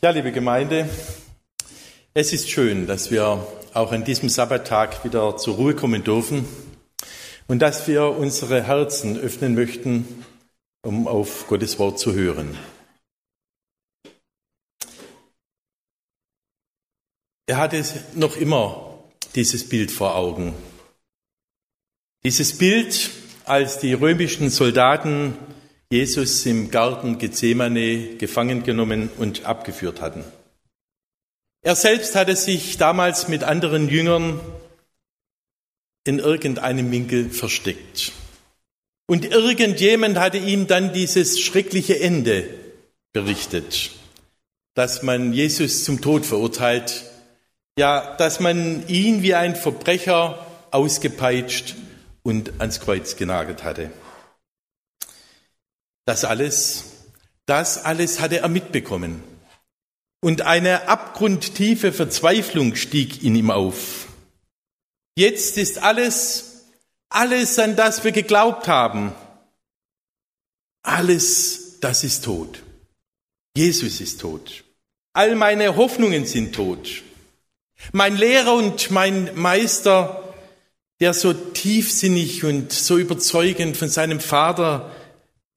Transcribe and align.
Ja, 0.00 0.10
liebe 0.10 0.30
Gemeinde, 0.30 0.88
es 2.14 2.32
ist 2.32 2.48
schön, 2.48 2.86
dass 2.86 3.10
wir 3.10 3.44
auch 3.74 3.90
an 3.90 4.04
diesem 4.04 4.28
Sabbattag 4.28 5.04
wieder 5.04 5.36
zur 5.36 5.56
Ruhe 5.56 5.74
kommen 5.74 6.04
dürfen 6.04 6.46
und 7.48 7.58
dass 7.58 7.88
wir 7.88 8.04
unsere 8.04 8.62
Herzen 8.62 9.18
öffnen 9.18 9.56
möchten, 9.56 10.24
um 10.86 11.08
auf 11.08 11.48
Gottes 11.48 11.80
Wort 11.80 11.98
zu 11.98 12.14
hören. 12.14 12.56
Er 17.48 17.56
hatte 17.56 17.82
noch 18.14 18.36
immer 18.36 19.02
dieses 19.34 19.68
Bild 19.68 19.90
vor 19.90 20.14
Augen. 20.14 20.54
Dieses 22.22 22.56
Bild, 22.56 23.10
als 23.46 23.80
die 23.80 23.94
römischen 23.94 24.48
Soldaten 24.48 25.36
Jesus 25.90 26.44
im 26.44 26.70
Garten 26.70 27.18
Gethsemane 27.18 28.16
gefangen 28.16 28.62
genommen 28.62 29.08
und 29.16 29.46
abgeführt 29.46 30.02
hatten. 30.02 30.22
Er 31.62 31.76
selbst 31.76 32.14
hatte 32.14 32.36
sich 32.36 32.76
damals 32.76 33.28
mit 33.28 33.42
anderen 33.42 33.88
Jüngern 33.88 34.40
in 36.04 36.18
irgendeinem 36.18 36.90
Winkel 36.90 37.30
versteckt. 37.30 38.12
Und 39.06 39.24
irgendjemand 39.24 40.18
hatte 40.18 40.36
ihm 40.36 40.66
dann 40.66 40.92
dieses 40.92 41.40
schreckliche 41.40 41.98
Ende 41.98 42.48
berichtet, 43.14 43.90
dass 44.74 45.02
man 45.02 45.32
Jesus 45.32 45.84
zum 45.84 46.02
Tod 46.02 46.26
verurteilt, 46.26 47.04
ja, 47.78 48.14
dass 48.16 48.40
man 48.40 48.86
ihn 48.88 49.22
wie 49.22 49.34
ein 49.34 49.56
Verbrecher 49.56 50.46
ausgepeitscht 50.70 51.76
und 52.22 52.60
ans 52.60 52.80
Kreuz 52.80 53.16
genagelt 53.16 53.64
hatte. 53.64 53.90
Das 56.08 56.24
alles, 56.24 56.84
das 57.44 57.84
alles 57.84 58.18
hatte 58.18 58.38
er 58.38 58.48
mitbekommen. 58.48 59.22
Und 60.22 60.40
eine 60.40 60.88
abgrundtiefe 60.88 61.92
Verzweiflung 61.92 62.76
stieg 62.76 63.22
in 63.22 63.34
ihm 63.34 63.50
auf. 63.50 64.06
Jetzt 65.18 65.58
ist 65.58 65.82
alles, 65.82 66.64
alles, 67.10 67.58
an 67.58 67.76
das 67.76 68.04
wir 68.04 68.12
geglaubt 68.12 68.68
haben, 68.68 69.12
alles, 70.82 71.78
das 71.80 72.04
ist 72.04 72.24
tot. 72.24 72.62
Jesus 73.54 74.00
ist 74.00 74.22
tot. 74.22 74.64
All 75.12 75.36
meine 75.36 75.76
Hoffnungen 75.76 76.24
sind 76.24 76.54
tot. 76.54 77.02
Mein 77.92 78.16
Lehrer 78.16 78.54
und 78.54 78.90
mein 78.90 79.34
Meister, 79.34 80.34
der 81.00 81.12
so 81.12 81.34
tiefsinnig 81.34 82.44
und 82.44 82.72
so 82.72 82.96
überzeugend 82.96 83.76
von 83.76 83.90
seinem 83.90 84.20
Vater 84.20 84.90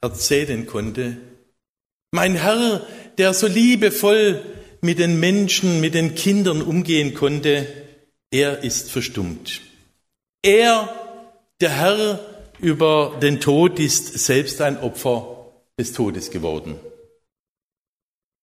erzählen 0.02 0.66
konnte. 0.66 1.18
Mein 2.12 2.36
Herr, 2.36 2.86
der 3.18 3.34
so 3.34 3.48
liebevoll 3.48 4.44
mit 4.82 5.00
den 5.00 5.20
Menschen, 5.20 5.80
mit 5.80 5.94
den 5.94 6.16
Kindern 6.16 6.62
umgehen 6.62 7.14
konnte, 7.14 7.68
er 8.32 8.64
ist 8.64 8.92
verstummt. 8.92 9.62
Er, 10.44 10.90
der 11.62 11.70
Herr 11.70 12.20
über 12.60 13.18
den 13.22 13.40
Tod, 13.40 13.80
ist 13.80 14.18
selbst 14.20 14.62
ein 14.62 14.80
Opfer 14.80 15.52
des 15.80 15.94
Todes 15.94 16.32
geworden. 16.32 16.80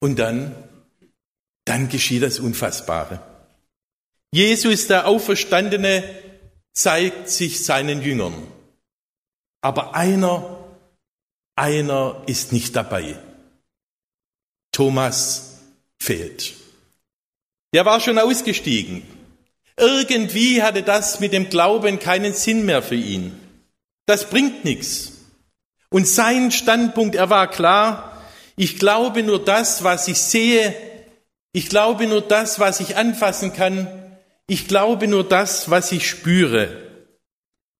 Und 0.00 0.18
dann, 0.18 0.54
dann 1.64 1.88
geschieht 1.88 2.22
das 2.22 2.38
Unfassbare. 2.38 3.20
Jesus, 4.32 4.86
der 4.86 5.06
Auferstandene, 5.06 6.04
zeigt 6.72 7.28
sich 7.28 7.64
seinen 7.64 8.02
Jüngern. 8.02 8.34
Aber 9.60 9.94
einer 9.94 10.57
einer 11.58 12.22
ist 12.26 12.52
nicht 12.52 12.76
dabei. 12.76 13.16
Thomas 14.72 15.58
fehlt. 15.98 16.54
Der 17.74 17.84
war 17.84 18.00
schon 18.00 18.18
ausgestiegen. 18.18 19.02
Irgendwie 19.76 20.62
hatte 20.62 20.82
das 20.82 21.20
mit 21.20 21.32
dem 21.32 21.50
Glauben 21.50 21.98
keinen 21.98 22.32
Sinn 22.32 22.64
mehr 22.64 22.82
für 22.82 22.94
ihn. 22.94 23.38
Das 24.06 24.30
bringt 24.30 24.64
nichts. 24.64 25.12
Und 25.90 26.06
sein 26.06 26.50
Standpunkt, 26.50 27.14
er 27.14 27.30
war 27.30 27.50
klar, 27.50 28.22
ich 28.56 28.78
glaube 28.78 29.22
nur 29.22 29.44
das, 29.44 29.84
was 29.84 30.08
ich 30.08 30.18
sehe, 30.18 30.74
ich 31.52 31.68
glaube 31.68 32.06
nur 32.06 32.20
das, 32.20 32.58
was 32.58 32.80
ich 32.80 32.96
anfassen 32.96 33.52
kann, 33.52 33.88
ich 34.46 34.68
glaube 34.68 35.08
nur 35.08 35.28
das, 35.28 35.70
was 35.70 35.92
ich 35.92 36.08
spüre. 36.08 36.82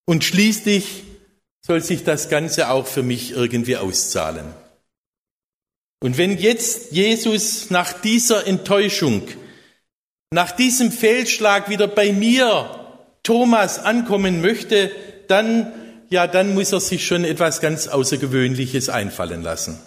Und 0.05 0.25
schließlich 0.25 1.05
soll 1.69 1.83
sich 1.83 2.03
das 2.03 2.31
Ganze 2.31 2.71
auch 2.71 2.87
für 2.87 3.03
mich 3.03 3.33
irgendwie 3.33 3.77
auszahlen. 3.77 4.47
Und 6.01 6.17
wenn 6.17 6.39
jetzt 6.39 6.93
Jesus 6.93 7.69
nach 7.69 7.93
dieser 7.93 8.47
Enttäuschung, 8.47 9.29
nach 10.31 10.53
diesem 10.53 10.91
Fehlschlag 10.91 11.69
wieder 11.69 11.87
bei 11.87 12.13
mir, 12.13 12.75
Thomas, 13.23 13.79
ankommen 13.79 14.41
möchte, 14.41 14.91
dann, 15.27 15.71
ja, 16.09 16.27
dann 16.27 16.55
muss 16.55 16.73
er 16.73 16.81
sich 16.81 17.07
schon 17.07 17.25
etwas 17.25 17.61
ganz 17.61 17.87
Außergewöhnliches 17.87 18.89
einfallen 18.89 19.43
lassen. 19.43 19.79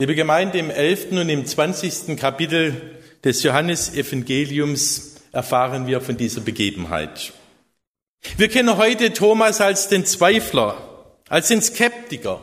Liebe 0.00 0.14
Gemeinde, 0.14 0.58
im 0.58 0.70
11. 0.70 1.12
und 1.12 1.28
im 1.28 1.44
20. 1.44 2.16
Kapitel 2.16 2.98
des 3.24 3.42
Johannesevangeliums 3.42 5.16
erfahren 5.32 5.86
wir 5.86 6.00
von 6.00 6.16
dieser 6.16 6.40
Begebenheit. 6.40 7.34
Wir 8.36 8.48
kennen 8.48 8.76
heute 8.76 9.12
Thomas 9.12 9.60
als 9.60 9.88
den 9.88 10.06
Zweifler, 10.06 10.76
als 11.28 11.48
den 11.48 11.62
Skeptiker, 11.62 12.42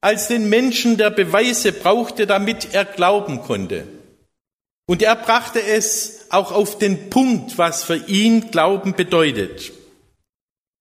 als 0.00 0.28
den 0.28 0.48
Menschen, 0.48 0.96
der 0.96 1.10
Beweise 1.10 1.72
brauchte, 1.72 2.26
damit 2.26 2.74
er 2.74 2.84
glauben 2.84 3.42
konnte. 3.42 3.86
Und 4.86 5.02
er 5.02 5.16
brachte 5.16 5.62
es 5.62 6.26
auch 6.30 6.50
auf 6.50 6.78
den 6.78 7.10
Punkt, 7.10 7.58
was 7.58 7.84
für 7.84 7.96
ihn 7.96 8.50
Glauben 8.50 8.94
bedeutet. 8.94 9.72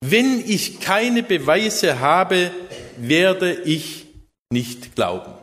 Wenn 0.02 0.40
ich 0.40 0.80
keine 0.80 1.24
Beweise 1.24 2.00
habe, 2.00 2.52
werde 2.98 3.54
ich 3.54 4.06
nicht 4.50 4.96
glauben. 4.96 5.34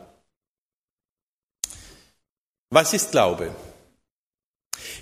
Was 2.71 2.93
ist 2.93 3.11
Glaube? 3.11 3.53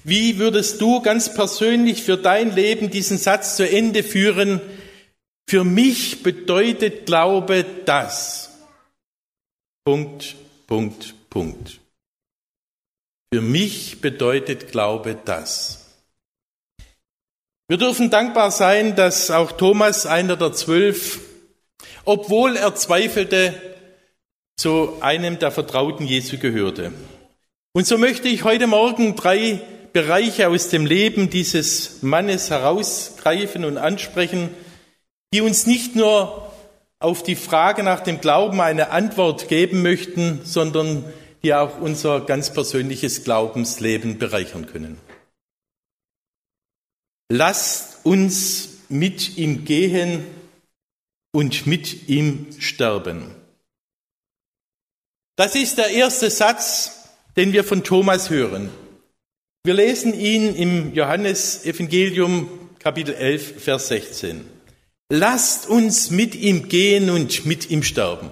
Wie 0.04 0.38
würdest 0.40 0.82
du 0.82 1.02
ganz 1.02 1.34
persönlich 1.34 2.04
für 2.04 2.18
dein 2.18 2.56
Leben 2.56 2.90
diesen 2.90 3.18
Satz 3.18 3.56
zu 3.56 3.70
Ende 3.70 4.04
führen? 4.04 4.62
Für 5.50 5.64
mich 5.64 6.24
bedeutet 6.24 7.06
Glaube 7.06 7.66
das. 7.86 8.52
Punkt, 9.86 10.36
Punkt, 10.68 11.14
Punkt. 11.30 11.80
Für 13.34 13.42
mich 13.42 14.00
bedeutet 14.00 14.72
Glaube 14.72 15.18
das. 15.26 15.84
Wir 17.68 17.78
dürfen 17.78 18.10
dankbar 18.10 18.52
sein, 18.52 18.96
dass 18.96 19.32
auch 19.32 19.54
Thomas, 19.54 20.06
einer 20.06 20.36
der 20.36 20.54
zwölf, 20.54 21.20
obwohl 22.06 22.58
er 22.58 22.76
zweifelte, 22.76 23.60
zu 24.56 25.02
einem 25.02 25.40
der 25.40 25.52
Vertrauten 25.52 26.06
Jesu 26.06 26.38
gehörte. 26.38 26.94
Und 27.74 27.88
so 27.88 27.98
möchte 27.98 28.28
ich 28.28 28.44
heute 28.44 28.68
Morgen 28.68 29.16
drei 29.16 29.60
Bereiche 29.94 30.50
aus 30.50 30.70
dem 30.70 30.86
Leben 30.86 31.30
dieses 31.30 32.02
Mannes 32.02 32.50
herausgreifen 32.50 33.64
und 33.64 33.78
ansprechen, 33.78 34.50
die 35.34 35.42
uns 35.42 35.68
nicht 35.68 35.96
nur 35.96 36.52
auf 37.00 37.22
die 37.22 37.36
Frage 37.36 37.84
nach 37.84 38.00
dem 38.00 38.20
Glauben 38.20 38.60
eine 38.60 38.90
Antwort 38.90 39.48
geben 39.48 39.84
möchten, 39.84 40.42
sondern 40.44 41.06
die 41.44 41.54
auch 41.54 41.80
unser 41.80 42.22
ganz 42.22 42.52
persönliches 42.52 43.24
Glaubensleben 43.24 44.18
bereichern 44.18 44.66
können. 44.66 44.98
Lasst 47.30 48.06
uns 48.06 48.70
mit 48.90 49.38
ihm 49.38 49.66
gehen 49.66 50.26
und 51.32 51.68
mit 51.68 52.08
ihm 52.08 52.48
sterben. 52.60 53.36
Das 55.36 55.56
ist 55.56 55.78
der 55.78 55.90
erste 55.90 56.30
Satz, 56.30 57.10
den 57.36 57.54
wir 57.54 57.64
von 57.64 57.84
Thomas 57.84 58.30
hören. 58.30 58.70
Wir 59.66 59.76
lesen 59.76 60.14
ihn 60.14 60.56
im 60.56 60.94
Johannesevangelium 60.94 62.50
Kapitel 62.80 63.16
11, 63.16 63.64
Vers 63.64 63.88
16. 63.88 64.46
Lasst 65.08 65.70
uns 65.70 66.10
mit 66.10 66.36
ihm 66.36 66.68
gehen 66.68 67.10
und 67.10 67.46
mit 67.46 67.70
ihm 67.70 67.82
sterben. 67.82 68.30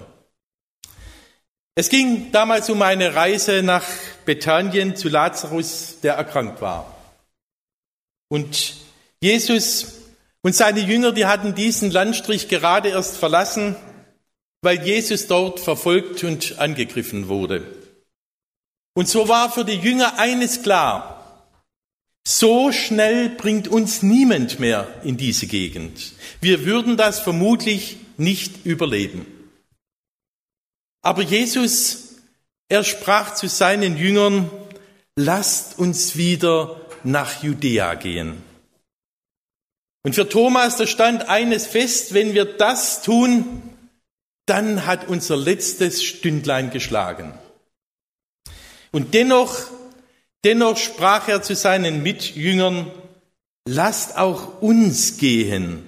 Es 1.74 1.88
ging 1.88 2.32
damals 2.32 2.68
um 2.68 2.82
eine 2.82 3.14
Reise 3.14 3.62
nach 3.62 3.86
Bethanien 4.26 4.94
zu 4.94 5.08
Lazarus, 5.08 6.00
der 6.02 6.16
erkrankt 6.16 6.60
war. 6.60 6.94
Und 8.28 8.74
Jesus 9.22 10.02
und 10.42 10.54
seine 10.54 10.80
Jünger, 10.80 11.12
die 11.12 11.24
hatten 11.24 11.54
diesen 11.54 11.90
Landstrich 11.90 12.48
gerade 12.48 12.90
erst 12.90 13.16
verlassen, 13.16 13.74
weil 14.60 14.82
Jesus 14.82 15.28
dort 15.28 15.60
verfolgt 15.60 16.24
und 16.24 16.58
angegriffen 16.58 17.28
wurde. 17.28 17.66
Und 18.92 19.08
so 19.08 19.28
war 19.28 19.50
für 19.50 19.64
die 19.64 19.78
Jünger 19.78 20.18
eines 20.18 20.62
klar, 20.62 21.20
so 22.26 22.72
schnell 22.72 23.30
bringt 23.30 23.68
uns 23.68 24.02
niemand 24.02 24.60
mehr 24.60 24.86
in 25.04 25.16
diese 25.16 25.46
Gegend. 25.46 26.12
Wir 26.40 26.64
würden 26.64 26.96
das 26.96 27.20
vermutlich 27.20 27.96
nicht 28.16 28.64
überleben. 28.64 29.26
Aber 31.02 31.22
Jesus, 31.22 32.12
Er 32.72 32.84
sprach 32.84 33.34
zu 33.34 33.48
seinen 33.48 33.98
Jüngern, 33.98 34.50
lasst 35.14 35.78
uns 35.78 36.16
wieder 36.16 36.80
nach 37.04 37.42
Judäa 37.42 37.96
gehen. 37.96 38.42
Und 40.02 40.14
für 40.14 40.26
Thomas, 40.26 40.78
da 40.78 40.86
stand 40.86 41.28
eines 41.28 41.66
fest, 41.66 42.14
wenn 42.14 42.32
wir 42.32 42.46
das 42.46 43.02
tun, 43.02 43.60
dann 44.46 44.86
hat 44.86 45.06
unser 45.06 45.36
letztes 45.36 46.02
Stündlein 46.02 46.70
geschlagen. 46.70 47.34
Und 48.90 49.12
dennoch, 49.12 49.66
dennoch 50.44 50.76
sprach 50.76 51.28
er 51.28 51.42
zu 51.42 51.54
seinen 51.54 52.02
Mitjüngern, 52.02 52.90
lasst 53.66 54.16
auch 54.16 54.60
uns 54.60 55.16
gehen, 55.16 55.82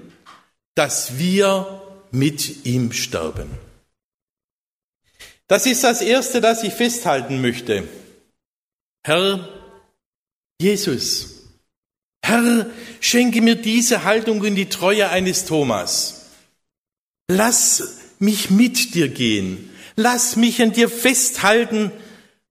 dass 0.75 1.19
wir 1.19 1.83
mit 2.11 2.65
ihm 2.65 2.93
sterben. 2.93 3.51
Das 5.47 5.67
ist 5.67 5.85
das 5.85 6.01
Erste, 6.01 6.41
das 6.41 6.63
ich 6.63 6.73
festhalten 6.73 7.41
möchte. 7.41 7.87
Herr 9.05 9.49
Jesus, 10.61 11.35
Herr, 12.25 12.71
schenke 13.01 13.43
mir 13.43 13.57
diese 13.57 14.05
Haltung 14.05 14.41
und 14.41 14.55
die 14.55 14.71
Treue 14.71 15.11
eines 15.11 15.45
Thomas. 15.45 16.31
Lass 17.29 17.99
mich 18.19 18.51
mit 18.51 18.95
dir 18.95 19.09
gehen. 19.09 19.71
Lass 19.97 20.37
mich 20.37 20.63
an 20.63 20.73
dir 20.73 20.89
festhalten, 20.89 21.93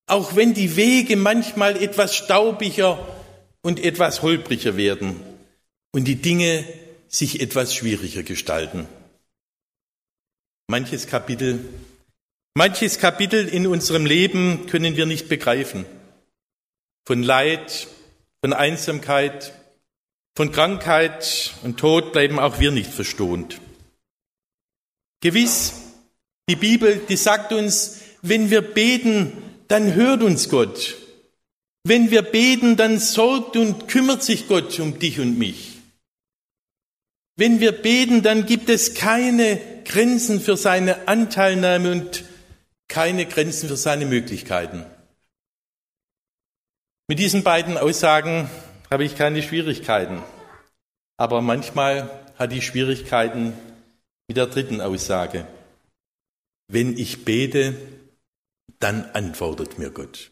auch 0.08 0.36
wenn 0.36 0.54
die 0.54 0.76
Wege 0.76 1.16
manchmal 1.16 1.82
etwas 1.82 2.16
staubiger 2.16 3.08
und 3.62 3.84
etwas 3.84 4.22
holpriger 4.22 4.78
werden 4.78 5.20
und 5.92 6.06
die 6.06 6.16
Dinge 6.16 6.66
sich 7.08 7.42
etwas 7.42 7.76
schwieriger 7.76 8.24
gestalten. 8.24 8.88
Manches 10.68 11.08
Kapitel, 11.08 11.64
manches 12.56 13.00
Kapitel 13.00 13.48
in 13.48 13.68
unserem 13.68 14.06
Leben 14.06 14.66
können 14.68 14.98
wir 14.98 15.06
nicht 15.06 15.30
begreifen. 15.30 15.86
Von 17.06 17.22
Leid, 17.22 17.88
von 18.42 18.54
Einsamkeit, 18.54 19.54
von 20.36 20.52
Krankheit 20.52 21.54
und 21.64 21.80
Tod 21.80 22.12
bleiben 22.12 22.40
auch 22.40 22.60
wir 22.60 22.72
nicht 22.72 22.92
verstohnt. 22.92 23.62
Gewiss, 25.22 25.74
die 26.50 26.56
Bibel, 26.56 26.98
die 27.08 27.16
sagt 27.16 27.54
uns, 27.54 28.00
wenn 28.22 28.50
wir 28.50 28.62
beten, 28.62 29.53
dann 29.68 29.94
hört 29.94 30.24
uns 30.24 30.50
Gott. 30.50 30.96
Wenn 31.84 32.12
wir 32.12 32.22
beten, 32.22 32.78
dann 32.78 33.00
sorgt 33.00 33.58
und 33.58 33.88
kümmert 33.88 34.24
sich 34.24 34.48
Gott 34.48 34.80
um 34.80 35.00
dich 35.00 35.20
und 35.20 35.38
mich. 35.38 35.74
Wenn 37.36 37.60
wir 37.60 37.72
beten, 37.72 38.22
dann 38.22 38.46
gibt 38.46 38.70
es 38.70 38.94
keine 38.94 39.60
Grenzen 39.86 40.40
für 40.40 40.56
seine 40.56 41.08
Anteilnahme 41.08 41.92
und 41.92 42.24
keine 42.88 43.26
Grenzen 43.26 43.68
für 43.68 43.76
seine 43.76 44.06
Möglichkeiten. 44.06 44.86
Mit 47.08 47.20
diesen 47.20 47.44
beiden 47.44 47.78
Aussagen 47.78 48.50
habe 48.90 49.04
ich 49.04 49.18
keine 49.18 49.42
Schwierigkeiten. 49.42 50.22
Aber 51.18 51.42
manchmal 51.42 52.10
hat 52.38 52.52
die 52.52 52.62
Schwierigkeiten 52.62 53.54
mit 54.28 54.38
der 54.38 54.48
dritten 54.48 54.80
Aussage. 54.80 55.48
Wenn 56.68 56.98
ich 56.98 57.26
bete, 57.26 57.76
dann 58.80 59.10
antwortet 59.12 59.78
mir 59.78 59.92
Gott. 59.92 60.32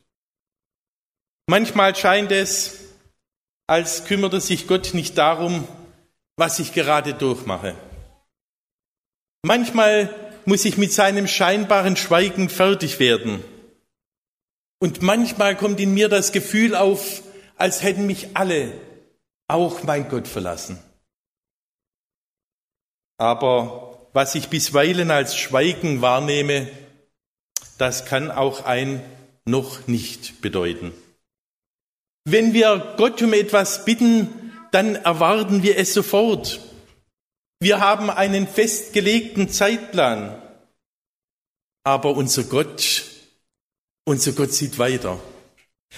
Manchmal 1.47 1.95
scheint 1.95 2.31
es, 2.31 2.79
als 3.67 4.05
kümmerte 4.05 4.41
sich 4.41 4.67
Gott 4.67 4.93
nicht 4.93 5.17
darum, 5.17 5.67
was 6.37 6.59
ich 6.59 6.73
gerade 6.73 7.13
durchmache. 7.13 7.75
Manchmal 9.43 10.13
muss 10.45 10.65
ich 10.65 10.77
mit 10.77 10.91
seinem 10.91 11.27
scheinbaren 11.27 11.95
Schweigen 11.95 12.49
fertig 12.49 12.99
werden. 12.99 13.43
Und 14.79 15.01
manchmal 15.01 15.55
kommt 15.55 15.79
in 15.79 15.93
mir 15.93 16.09
das 16.09 16.31
Gefühl 16.31 16.75
auf, 16.75 17.23
als 17.55 17.83
hätten 17.83 18.07
mich 18.07 18.35
alle, 18.35 18.73
auch 19.47 19.83
mein 19.83 20.09
Gott, 20.09 20.27
verlassen. 20.27 20.81
Aber 23.17 24.07
was 24.13 24.33
ich 24.35 24.49
bisweilen 24.49 25.11
als 25.11 25.37
Schweigen 25.37 26.01
wahrnehme, 26.01 26.69
das 27.81 28.05
kann 28.05 28.29
auch 28.29 28.63
ein 28.65 29.03
noch 29.43 29.87
nicht 29.87 30.39
bedeuten. 30.41 30.93
Wenn 32.25 32.53
wir 32.53 32.93
Gott 32.97 33.19
um 33.23 33.33
etwas 33.33 33.85
bitten, 33.85 34.29
dann 34.71 34.93
erwarten 34.95 35.63
wir 35.63 35.77
es 35.77 35.91
sofort. 35.91 36.59
Wir 37.59 37.79
haben 37.79 38.11
einen 38.11 38.47
festgelegten 38.47 39.49
Zeitplan. 39.49 40.39
Aber 41.83 42.15
unser 42.15 42.43
Gott, 42.43 43.03
unser 44.05 44.33
Gott 44.33 44.53
sieht 44.53 44.77
weiter. 44.77 45.19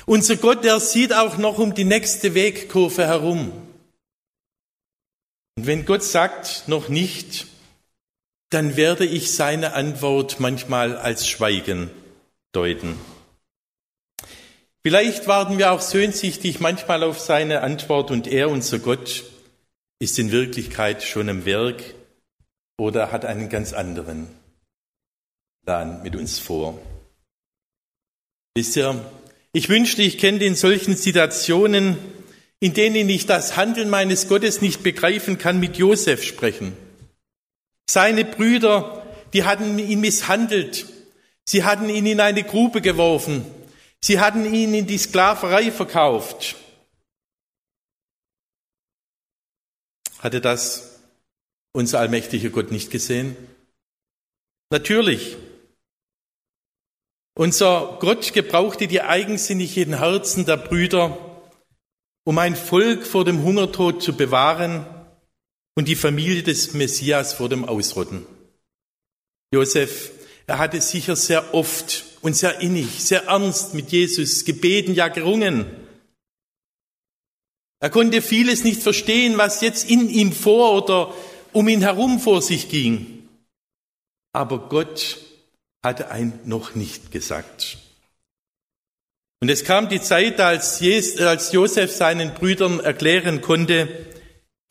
Unser 0.05 0.37
Gott, 0.37 0.63
der 0.63 0.79
sieht 0.79 1.11
auch 1.11 1.37
noch 1.37 1.59
um 1.59 1.75
die 1.75 1.83
nächste 1.83 2.33
Wegkurve 2.33 3.05
herum. 3.05 3.51
Und 5.57 5.67
wenn 5.67 5.85
Gott 5.85 6.03
sagt, 6.03 6.63
noch 6.67 6.87
nicht, 6.87 7.47
dann 8.53 8.77
werde 8.77 9.05
ich 9.05 9.33
seine 9.33 9.73
Antwort 9.73 10.39
manchmal 10.39 10.95
als 10.95 11.27
Schweigen 11.27 11.89
deuten. 12.51 12.99
Vielleicht 14.85 15.27
warten 15.27 15.57
wir 15.57 15.71
auch 15.71 15.81
sehnsüchtig 15.81 16.59
manchmal 16.59 17.03
auf 17.03 17.19
seine 17.19 17.61
Antwort 17.61 18.11
und 18.11 18.27
er, 18.27 18.49
unser 18.49 18.79
Gott, 18.79 19.23
ist 19.99 20.19
in 20.19 20.31
Wirklichkeit 20.31 21.03
schon 21.03 21.29
im 21.29 21.45
Werk 21.45 21.81
oder 22.77 23.11
hat 23.11 23.23
einen 23.25 23.49
ganz 23.49 23.71
anderen 23.73 24.27
Plan 25.65 26.03
mit 26.03 26.15
uns 26.15 26.39
vor. 26.39 26.77
Wisst 28.55 28.75
ihr, 28.75 29.03
ich 29.53 29.69
wünschte, 29.69 30.01
ich 30.01 30.17
könnte 30.17 30.45
in 30.45 30.55
solchen 30.55 30.95
Situationen, 30.95 31.97
in 32.59 32.73
denen 32.73 33.07
ich 33.07 33.25
das 33.25 33.55
Handeln 33.55 33.89
meines 33.89 34.27
Gottes 34.27 34.61
nicht 34.61 34.83
begreifen 34.83 35.37
kann, 35.37 35.59
mit 35.59 35.77
Josef 35.77 36.23
sprechen. 36.23 36.73
Seine 37.89 38.25
Brüder, 38.25 39.05
die 39.33 39.43
hatten 39.43 39.77
ihn 39.79 39.99
misshandelt. 39.99 40.85
Sie 41.45 41.63
hatten 41.63 41.89
ihn 41.89 42.05
in 42.05 42.19
eine 42.19 42.43
Grube 42.43 42.81
geworfen. 42.81 43.45
Sie 44.01 44.19
hatten 44.19 44.51
ihn 44.51 44.73
in 44.73 44.87
die 44.87 44.97
Sklaverei 44.97 45.71
verkauft. 45.71 46.55
Hatte 50.19 50.39
das 50.39 50.99
unser 51.73 51.99
allmächtiger 51.99 52.49
Gott 52.49 52.71
nicht 52.71 52.91
gesehen? 52.91 53.35
Natürlich. 54.69 55.35
Unser 57.35 57.97
Gott 57.99 58.31
gebrauchte 58.33 58.87
die 58.87 59.01
eigensinnigen 59.01 59.97
Herzen 59.97 60.45
der 60.45 60.57
Brüder, 60.57 61.17
um 62.25 62.37
ein 62.37 62.55
Volk 62.55 63.05
vor 63.05 63.25
dem 63.25 63.43
Hungertod 63.43 64.03
zu 64.03 64.15
bewahren 64.15 64.85
und 65.75 65.87
die 65.87 65.95
Familie 65.95 66.43
des 66.43 66.73
Messias 66.73 67.33
vor 67.33 67.49
dem 67.49 67.65
Ausrotten. 67.65 68.25
Josef, 69.51 70.11
er 70.47 70.57
hatte 70.57 70.81
sicher 70.81 71.15
sehr 71.15 71.53
oft 71.53 72.05
und 72.21 72.35
sehr 72.35 72.59
innig, 72.59 73.03
sehr 73.03 73.25
ernst 73.25 73.73
mit 73.73 73.91
Jesus 73.91 74.45
gebeten, 74.45 74.93
ja 74.93 75.07
gerungen. 75.07 75.65
Er 77.79 77.89
konnte 77.89 78.21
vieles 78.21 78.63
nicht 78.63 78.81
verstehen, 78.81 79.37
was 79.37 79.61
jetzt 79.61 79.89
in 79.89 80.09
ihm 80.09 80.31
vor 80.31 80.83
oder 80.83 81.13
um 81.51 81.67
ihn 81.67 81.81
herum 81.81 82.19
vor 82.19 82.41
sich 82.41 82.69
ging. 82.69 83.27
Aber 84.31 84.69
Gott 84.69 85.19
hatte 85.83 86.09
ein 86.09 86.39
noch 86.45 86.75
nicht 86.75 87.11
gesagt. 87.11 87.77
Und 89.41 89.49
es 89.49 89.65
kam 89.65 89.89
die 89.89 90.01
Zeit, 90.01 90.39
als 90.39 90.79
Josef 91.51 91.91
seinen 91.91 92.33
Brüdern 92.33 92.79
erklären 92.79 93.41
konnte, 93.41 93.89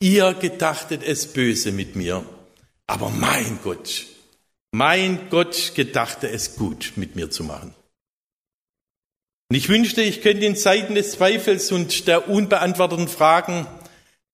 ihr 0.03 0.33
gedachtet 0.33 1.01
es 1.01 1.31
böse 1.31 1.71
mit 1.71 1.95
mir, 1.95 2.25
aber 2.87 3.09
mein 3.09 3.59
Gott, 3.63 4.05
mein 4.73 5.29
Gott 5.29 5.71
gedachte 5.75 6.29
es 6.29 6.57
gut 6.57 6.91
mit 6.97 7.15
mir 7.15 7.31
zu 7.31 7.45
machen. 7.45 7.73
Und 9.49 9.55
ich 9.55 9.69
wünschte, 9.69 10.01
ich 10.01 10.21
könnte 10.21 10.45
in 10.45 10.57
Zeiten 10.57 10.95
des 10.95 11.13
Zweifels 11.13 11.71
und 11.71 12.09
der 12.09 12.27
unbeantworteten 12.27 13.07
Fragen 13.07 13.65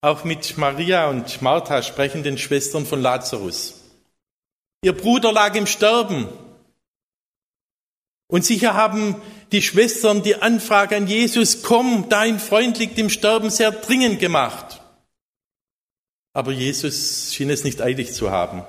auch 0.01 0.23
mit 0.23 0.57
Maria 0.57 1.07
und 1.07 1.43
Martha 1.43 1.83
sprechen, 1.83 2.23
den 2.23 2.39
Schwestern 2.39 2.87
von 2.87 2.99
Lazarus. 2.99 3.75
Ihr 4.83 4.93
Bruder 4.93 5.31
lag 5.31 5.53
im 5.53 5.67
Sterben 5.67 6.27
und 8.27 8.43
sicher 8.43 8.73
haben 8.73 9.21
die 9.51 9.61
Schwestern 9.61 10.23
die 10.23 10.41
Anfrage 10.41 10.95
an 10.95 11.05
Jesus, 11.05 11.61
komm, 11.61 12.09
dein 12.09 12.39
Freund 12.39 12.79
liegt 12.79 12.97
im 12.97 13.11
Sterben, 13.11 13.51
sehr 13.51 13.71
dringend 13.71 14.19
gemacht. 14.19 14.78
Aber 16.39 16.53
Jesus 16.53 17.33
schien 17.33 17.49
es 17.49 17.65
nicht 17.65 17.81
eilig 17.81 18.13
zu 18.13 18.31
haben. 18.31 18.63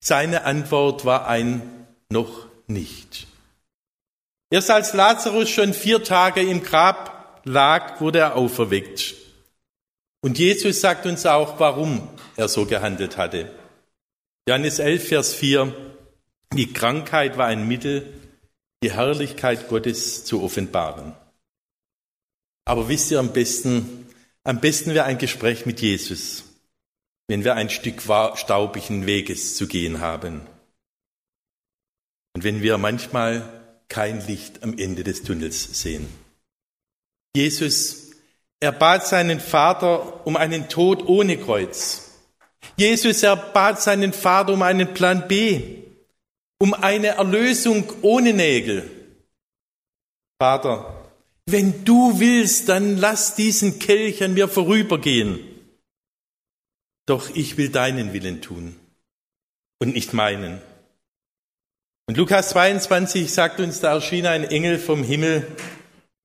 Seine 0.00 0.44
Antwort 0.44 1.04
war 1.04 1.26
ein 1.26 1.88
noch 2.08 2.46
nicht. 2.68 3.26
Erst 4.48 4.70
als 4.70 4.92
Lazarus 4.92 5.50
schon 5.50 5.74
vier 5.74 6.04
Tage 6.04 6.40
im 6.40 6.62
Grab 6.62 7.42
lag, 7.42 8.00
wurde 8.00 8.20
er 8.20 8.36
auferweckt. 8.36 9.16
Und 10.20 10.38
Jesus 10.38 10.80
sagt 10.80 11.04
uns 11.04 11.26
auch, 11.26 11.58
warum 11.58 12.08
er 12.36 12.46
so 12.46 12.64
gehandelt 12.64 13.16
hatte. 13.16 13.50
Johannes 14.48 14.78
11, 14.78 15.08
Vers 15.08 15.34
4. 15.34 15.74
Die 16.52 16.72
Krankheit 16.72 17.38
war 17.38 17.48
ein 17.48 17.66
Mittel, 17.66 18.14
die 18.84 18.92
Herrlichkeit 18.92 19.68
Gottes 19.68 20.24
zu 20.24 20.44
offenbaren. 20.44 21.12
Aber 22.66 22.88
wisst 22.88 23.10
ihr 23.10 23.18
am 23.18 23.32
besten, 23.32 24.03
am 24.44 24.60
besten 24.60 24.94
wäre 24.94 25.06
ein 25.06 25.18
Gespräch 25.18 25.66
mit 25.66 25.80
Jesus, 25.80 26.44
wenn 27.28 27.44
wir 27.44 27.54
ein 27.54 27.70
Stück 27.70 28.02
staubigen 28.02 29.06
Weges 29.06 29.56
zu 29.56 29.66
gehen 29.66 30.00
haben. 30.00 30.42
Und 32.34 32.44
wenn 32.44 32.62
wir 32.62 32.78
manchmal 32.78 33.64
kein 33.88 34.26
Licht 34.26 34.62
am 34.62 34.76
Ende 34.78 35.04
des 35.04 35.22
Tunnels 35.22 35.80
sehen. 35.80 36.08
Jesus, 37.36 38.10
er 38.60 38.72
bat 38.72 39.06
seinen 39.06 39.40
Vater 39.40 40.26
um 40.26 40.36
einen 40.36 40.68
Tod 40.68 41.06
ohne 41.06 41.36
Kreuz. 41.36 42.10
Jesus, 42.76 43.22
er 43.22 43.36
bat 43.36 43.80
seinen 43.80 44.12
Vater 44.12 44.52
um 44.52 44.62
einen 44.62 44.94
Plan 44.94 45.28
B, 45.28 45.82
um 46.58 46.74
eine 46.74 47.08
Erlösung 47.08 47.84
ohne 48.02 48.32
Nägel. 48.32 48.90
Vater, 50.40 50.93
wenn 51.46 51.84
du 51.84 52.18
willst, 52.20 52.68
dann 52.68 52.96
lass 52.96 53.34
diesen 53.34 53.78
Kelch 53.78 54.22
an 54.22 54.34
mir 54.34 54.48
vorübergehen. 54.48 55.40
Doch 57.06 57.28
ich 57.34 57.56
will 57.56 57.68
deinen 57.68 58.12
Willen 58.12 58.40
tun 58.40 58.76
und 59.78 59.94
nicht 59.94 60.14
meinen. 60.14 60.60
Und 62.06 62.16
Lukas 62.16 62.50
22 62.50 63.32
sagt 63.32 63.60
uns, 63.60 63.80
da 63.80 63.94
erschien 63.94 64.26
ein 64.26 64.44
Engel 64.44 64.78
vom 64.78 65.02
Himmel 65.04 65.46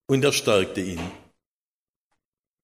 und 0.07 0.23
er 0.23 0.33
stärkte 0.33 0.81
ihn. 0.81 1.01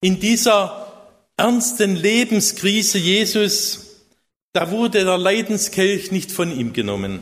In 0.01 0.19
dieser 0.19 1.11
ernsten 1.37 1.95
Lebenskrise 1.95 2.97
Jesus, 2.97 4.05
da 4.53 4.71
wurde 4.71 5.03
der 5.03 5.17
Leidenskelch 5.17 6.11
nicht 6.11 6.31
von 6.31 6.57
ihm 6.57 6.71
genommen, 6.71 7.21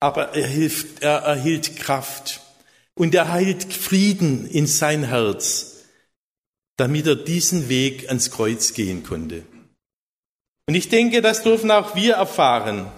aber 0.00 0.34
er, 0.34 0.46
hilft, 0.46 1.02
er 1.02 1.18
erhielt 1.18 1.76
Kraft 1.76 2.43
und 2.94 3.14
er 3.14 3.32
heilt 3.32 3.72
Frieden 3.72 4.46
in 4.46 4.66
sein 4.66 5.04
Herz, 5.04 5.84
damit 6.76 7.06
er 7.06 7.16
diesen 7.16 7.68
Weg 7.68 8.08
ans 8.08 8.30
Kreuz 8.30 8.72
gehen 8.74 9.02
konnte. 9.02 9.44
Und 10.66 10.74
ich 10.74 10.88
denke, 10.88 11.20
das 11.20 11.42
dürfen 11.42 11.70
auch 11.70 11.94
wir 11.94 12.14
erfahren. 12.14 12.90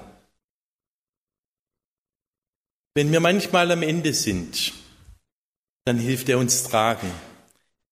Wenn 2.94 3.12
wir 3.12 3.20
manchmal 3.20 3.70
am 3.72 3.82
Ende 3.82 4.14
sind, 4.14 4.72
dann 5.84 5.98
hilft 5.98 6.28
er 6.28 6.38
uns 6.38 6.62
tragen. 6.62 7.10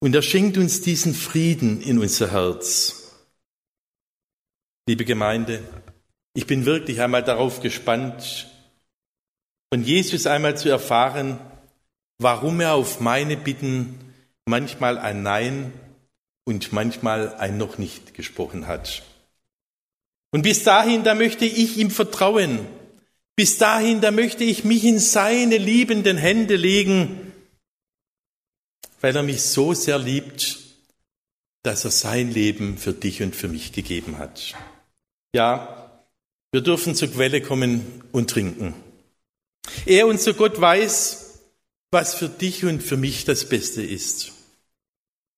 Und 0.01 0.15
er 0.15 0.23
schenkt 0.23 0.57
uns 0.57 0.81
diesen 0.81 1.15
Frieden 1.15 1.81
in 1.81 1.99
unser 1.99 2.31
Herz. 2.33 3.13
Liebe 4.87 5.05
Gemeinde, 5.05 5.63
ich 6.35 6.47
bin 6.47 6.67
wirklich 6.67 7.01
einmal 7.01 7.23
darauf 7.23 7.61
gespannt, 7.61 8.51
von 9.73 9.83
Jesus 9.83 10.27
einmal 10.27 10.57
zu 10.57 10.69
erfahren, 10.69 11.39
warum 12.19 12.61
er 12.61 12.75
auf 12.75 13.01
meine 13.01 13.37
Bitten 13.37 13.99
manchmal 14.47 14.99
ein 14.99 15.23
Nein 15.23 15.73
und 16.45 16.73
manchmal 16.73 17.35
ein 17.37 17.57
noch 17.57 17.79
nicht 17.79 18.15
gesprochen 18.15 18.67
hat. 18.67 19.03
Und 20.31 20.43
bis 20.43 20.65
dahin, 20.65 21.05
da 21.05 21.15
möchte 21.15 21.45
ich 21.45 21.79
ihm 21.79 21.91
vertrauen. 21.91 22.67
Bis 23.37 23.59
dahin, 23.59 24.01
da 24.01 24.11
möchte 24.11 24.45
ich 24.45 24.65
mich 24.65 24.85
in 24.85 24.99
seine 24.99 25.59
liebenden 25.59 26.17
Hände 26.17 26.57
legen, 26.57 27.33
weil 29.01 29.15
er 29.17 29.23
mich 29.23 29.43
so 29.43 29.75
sehr 29.75 29.99
liebt, 29.99 30.59
dass 31.63 31.85
er 31.85 31.91
sein 31.91 32.31
Leben 32.31 32.79
für 32.79 32.93
dich 32.93 33.23
und 33.23 33.35
für 33.35 33.49
mich 33.49 33.73
gegeben 33.73 34.19
hat. 34.19 34.55
Ja, 35.35 35.91
wir 36.53 36.61
dürfen 36.61 36.95
zur 36.95 37.09
Quelle 37.09 37.41
kommen 37.41 38.05
und 38.13 38.31
trinken. 38.31 38.75
Er, 39.87 40.07
unser 40.07 40.35
Gott, 40.35 40.61
weiß, 40.61 41.24
was 41.95 42.15
für 42.15 42.29
dich 42.29 42.67
und 42.67 42.83
für 42.83 42.99
mich 42.99 43.25
das 43.25 43.49
Beste 43.49 43.83
ist. 43.83 44.33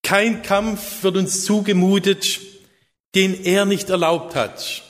Kein 0.02 0.42
Kampf 0.42 1.04
wird 1.04 1.16
uns 1.16 1.44
zugemutet, 1.44 2.40
den 3.14 3.44
er 3.44 3.64
nicht 3.64 3.90
erlaubt 3.90 4.34
hat 4.34 4.82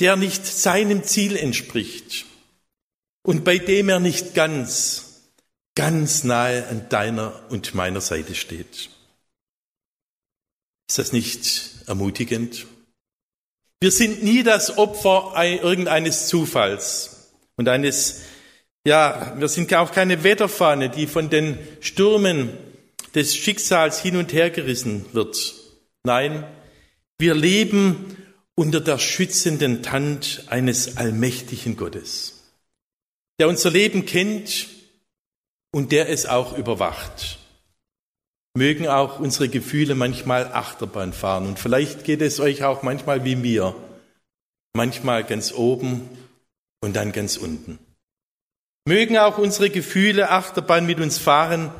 der 0.00 0.16
nicht 0.16 0.44
seinem 0.46 1.04
Ziel 1.04 1.36
entspricht 1.36 2.24
und 3.22 3.44
bei 3.44 3.58
dem 3.58 3.88
er 3.90 4.00
nicht 4.00 4.34
ganz, 4.34 5.20
ganz 5.74 6.24
nahe 6.24 6.66
an 6.68 6.88
deiner 6.88 7.44
und 7.50 7.74
meiner 7.74 8.00
Seite 8.00 8.34
steht. 8.34 8.88
Ist 10.88 10.98
das 10.98 11.12
nicht 11.12 11.84
ermutigend? 11.86 12.66
Wir 13.80 13.92
sind 13.92 14.22
nie 14.22 14.42
das 14.42 14.78
Opfer 14.78 15.34
irgendeines 15.36 16.26
Zufalls 16.28 17.30
und 17.56 17.68
eines, 17.68 18.22
ja, 18.86 19.34
wir 19.38 19.48
sind 19.48 19.72
auch 19.74 19.92
keine 19.92 20.24
Wetterfahne, 20.24 20.88
die 20.88 21.06
von 21.06 21.28
den 21.30 21.58
Stürmen 21.80 22.50
des 23.14 23.36
Schicksals 23.36 24.00
hin 24.00 24.16
und 24.16 24.32
her 24.32 24.50
gerissen 24.50 25.04
wird. 25.12 25.54
Nein, 26.04 26.44
wir 27.18 27.34
leben 27.34 28.16
unter 28.54 28.80
der 28.80 28.98
schützenden 28.98 29.90
Hand 29.90 30.44
eines 30.48 30.96
allmächtigen 30.96 31.76
Gottes, 31.76 32.42
der 33.38 33.48
unser 33.48 33.70
Leben 33.70 34.06
kennt 34.06 34.68
und 35.72 35.92
der 35.92 36.08
es 36.08 36.26
auch 36.26 36.56
überwacht. 36.56 37.38
Mögen 38.54 38.88
auch 38.88 39.20
unsere 39.20 39.48
Gefühle 39.48 39.94
manchmal 39.94 40.52
Achterbahn 40.52 41.12
fahren 41.12 41.46
und 41.46 41.58
vielleicht 41.58 42.04
geht 42.04 42.20
es 42.20 42.40
euch 42.40 42.64
auch 42.64 42.82
manchmal 42.82 43.24
wie 43.24 43.36
mir, 43.36 43.76
manchmal 44.72 45.22
ganz 45.24 45.52
oben 45.52 46.08
und 46.80 46.96
dann 46.96 47.12
ganz 47.12 47.36
unten. 47.36 47.78
Mögen 48.90 49.18
auch 49.18 49.38
unsere 49.38 49.70
Gefühle 49.70 50.30
Achterbahn 50.30 50.84
mit 50.84 50.98
uns 50.98 51.16
fahren. 51.16 51.72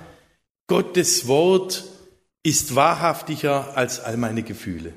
Gottes 0.69 1.27
Wort 1.27 1.83
ist 2.45 2.77
wahrhaftiger 2.77 3.77
als 3.77 3.99
all 3.99 4.17
meine 4.17 4.45
Gefühle. 4.45 4.93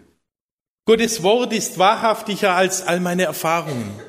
Gottes 0.86 1.24
Wort 1.24 1.54
ist 1.54 1.80
wahrhaftiger 1.80 2.54
als 2.54 2.84
all 2.84 3.00
meine 3.00 3.24
Erfahrungen. 3.24 4.00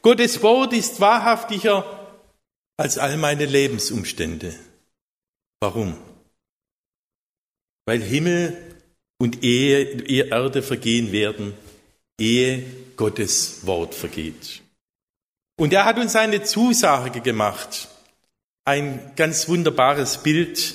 Gottes 0.00 0.42
Wort 0.42 0.72
ist 0.72 1.02
wahrhaftiger 1.02 1.84
als 2.78 2.96
all 2.96 3.18
meine 3.18 3.44
Lebensumstände. 3.44 4.54
Warum? 5.60 5.98
Weil 7.84 8.00
Himmel 8.00 8.56
und 9.18 9.44
Ehe, 9.44 10.30
Erde 10.30 10.62
vergehen 10.62 11.12
werden, 11.12 11.52
ehe 12.18 12.64
Gottes 12.96 13.66
Wort 13.66 13.94
vergeht. 13.94 14.63
Und 15.56 15.72
er 15.72 15.84
hat 15.84 15.98
uns 15.98 16.16
eine 16.16 16.42
Zusage 16.42 17.20
gemacht, 17.20 17.88
ein 18.64 19.12
ganz 19.14 19.48
wunderbares 19.48 20.22
Bild, 20.22 20.74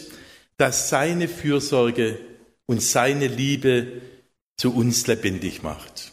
das 0.58 0.90
seine 0.90 1.28
Fürsorge 1.28 2.20
und 2.66 2.82
seine 2.82 3.28
Liebe 3.28 4.02
zu 4.58 4.74
uns 4.74 5.08
lebendig 5.08 5.64
macht. 5.64 6.12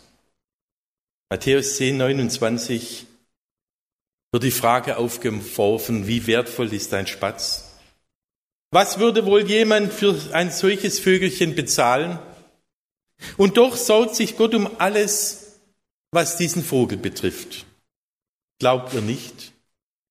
Matthäus 1.28 1.76
10, 1.76 1.96
29 1.96 3.06
wird 4.32 4.42
die 4.42 4.50
Frage 4.50 4.96
aufgeworfen, 4.96 6.06
wie 6.06 6.26
wertvoll 6.26 6.73
ist 6.73 6.94
ein 6.94 7.06
Spatz? 7.06 7.73
Was 8.70 8.99
würde 8.99 9.26
wohl 9.26 9.46
jemand 9.49 9.92
für 9.92 10.16
ein 10.32 10.50
solches 10.50 10.99
Vögelchen 10.99 11.54
bezahlen? 11.54 12.18
Und 13.37 13.56
doch 13.56 13.76
sorgt 13.76 14.16
sich 14.16 14.37
Gott 14.37 14.54
um 14.54 14.68
alles, 14.78 15.61
was 16.11 16.37
diesen 16.37 16.62
Vogel 16.64 16.99
betrifft. 16.99 17.65
Glaubt 18.58 18.94
ihr 18.94 19.02
nicht, 19.02 19.52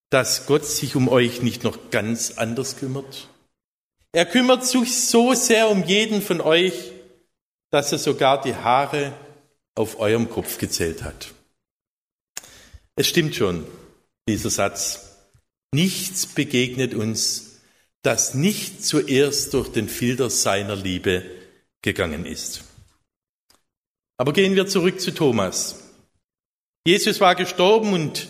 dass 0.10 0.46
Gott 0.46 0.66
sich 0.66 0.96
um 0.96 1.08
euch 1.08 1.42
nicht 1.42 1.64
noch 1.64 1.90
ganz 1.90 2.32
anders 2.38 2.78
kümmert? 2.78 3.28
Er 4.12 4.26
kümmert 4.26 4.66
sich 4.66 4.98
so 5.08 5.34
sehr 5.34 5.70
um 5.70 5.84
jeden 5.84 6.22
von 6.22 6.42
euch, 6.42 6.92
dass 7.72 7.92
er 7.92 7.98
sogar 7.98 8.42
die 8.42 8.56
Haare 8.56 9.14
auf 9.74 10.00
eurem 10.00 10.30
Kopf 10.30 10.58
gezählt 10.58 11.04
hat. 11.04 11.34
Es 12.96 13.08
stimmt 13.08 13.36
schon, 13.36 13.66
dieser 14.30 14.50
Satz. 14.50 15.18
Nichts 15.74 16.28
begegnet 16.28 16.94
uns, 16.94 17.60
das 18.04 18.36
nicht 18.36 18.86
zuerst 18.86 19.54
durch 19.54 19.70
den 19.70 19.90
Filter 19.90 20.30
seiner 20.30 20.76
Liebe 20.76 21.26
gegangen 21.82 22.26
ist. 22.26 22.64
Aber 24.18 24.32
gehen 24.32 24.56
wir 24.56 24.68
zurück 24.68 25.02
zu 25.02 25.14
Thomas. 25.14 25.84
Jesus 26.88 27.20
war 27.20 27.36
gestorben 27.36 27.92
und 27.92 28.30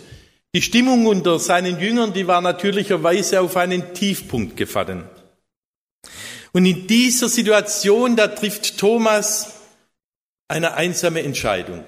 die 0.55 0.61
Stimmung 0.61 1.05
unter 1.05 1.37
seinen 1.37 1.81
Jüngern, 1.81 2.13
die 2.13 2.27
war 2.27 2.39
natürlicherweise 2.39 3.41
auf 3.41 3.57
einen 3.57 3.93
Tiefpunkt 3.93 4.55
gefallen. 4.55 5.03
Und 6.53 6.65
in 6.65 6.87
dieser 6.87 7.27
Situation, 7.27 8.15
da 8.15 8.29
trifft 8.29 8.77
Thomas 8.77 9.55
eine 10.47 10.75
einsame 10.75 11.23
Entscheidung. 11.23 11.83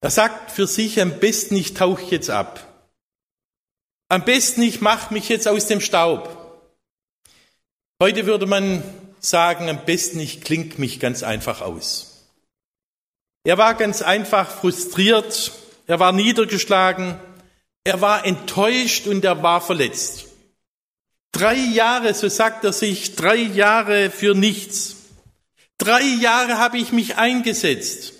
Er 0.00 0.10
sagt 0.10 0.50
für 0.50 0.66
sich, 0.66 1.00
am 1.00 1.20
besten 1.20 1.54
ich 1.54 1.74
tauche 1.74 2.06
jetzt 2.06 2.28
ab. 2.28 2.66
Am 4.08 4.24
besten 4.24 4.62
ich 4.62 4.80
mache 4.80 5.14
mich 5.14 5.28
jetzt 5.28 5.46
aus 5.46 5.68
dem 5.68 5.80
Staub. 5.80 6.60
Heute 8.02 8.26
würde 8.26 8.46
man 8.46 8.82
sagen, 9.20 9.68
am 9.68 9.84
besten 9.84 10.18
ich 10.18 10.40
klink 10.40 10.80
mich 10.80 10.98
ganz 10.98 11.22
einfach 11.22 11.60
aus. 11.60 12.32
Er 13.44 13.58
war 13.58 13.74
ganz 13.74 14.02
einfach 14.02 14.50
frustriert, 14.50 15.52
er 15.86 16.00
war 16.00 16.12
niedergeschlagen, 16.12 17.18
Er 17.86 18.00
war 18.00 18.24
enttäuscht 18.24 19.06
und 19.06 19.24
er 19.24 19.42
war 19.42 19.60
verletzt. 19.60 20.26
Drei 21.32 21.54
Jahre, 21.54 22.14
so 22.14 22.28
sagt 22.28 22.64
er 22.64 22.72
sich, 22.72 23.14
drei 23.14 23.36
Jahre 23.36 24.10
für 24.10 24.34
nichts. 24.34 24.96
Drei 25.76 26.02
Jahre 26.02 26.56
habe 26.58 26.78
ich 26.78 26.92
mich 26.92 27.16
eingesetzt. 27.16 28.14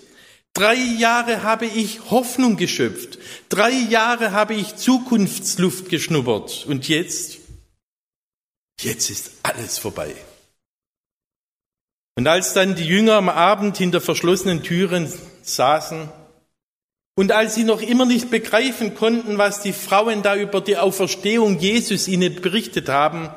Drei 0.53 0.75
Jahre 0.75 1.41
habe 1.41 1.65
ich 1.65 2.11
Hoffnung 2.11 2.57
geschöpft. 2.57 3.17
Drei 3.49 3.71
Jahre 3.71 4.31
habe 4.31 4.53
ich 4.53 4.75
Zukunftsluft 4.75 5.89
geschnuppert. 5.89 6.65
Und 6.67 6.87
jetzt? 6.87 7.39
Jetzt 8.79 9.09
ist 9.09 9.31
alles 9.41 9.79
vorbei. 9.79 10.15
Und 12.15 12.27
als 12.27 12.53
dann 12.53 12.75
die 12.75 12.85
Jünger 12.85 13.15
am 13.15 13.29
Abend 13.29 13.77
hinter 13.77 13.99
verschlossenen 13.99 14.61
Türen 14.61 15.11
saßen 15.41 16.09
und 17.15 17.31
als 17.31 17.55
sie 17.55 17.63
noch 17.63 17.81
immer 17.81 18.05
nicht 18.05 18.29
begreifen 18.29 18.93
konnten, 18.93 19.37
was 19.37 19.61
die 19.61 19.73
Frauen 19.73 20.21
da 20.21 20.35
über 20.35 20.59
die 20.61 20.77
Auferstehung 20.77 21.59
Jesus 21.59 22.07
ihnen 22.07 22.41
berichtet 22.41 22.89
haben, 22.89 23.29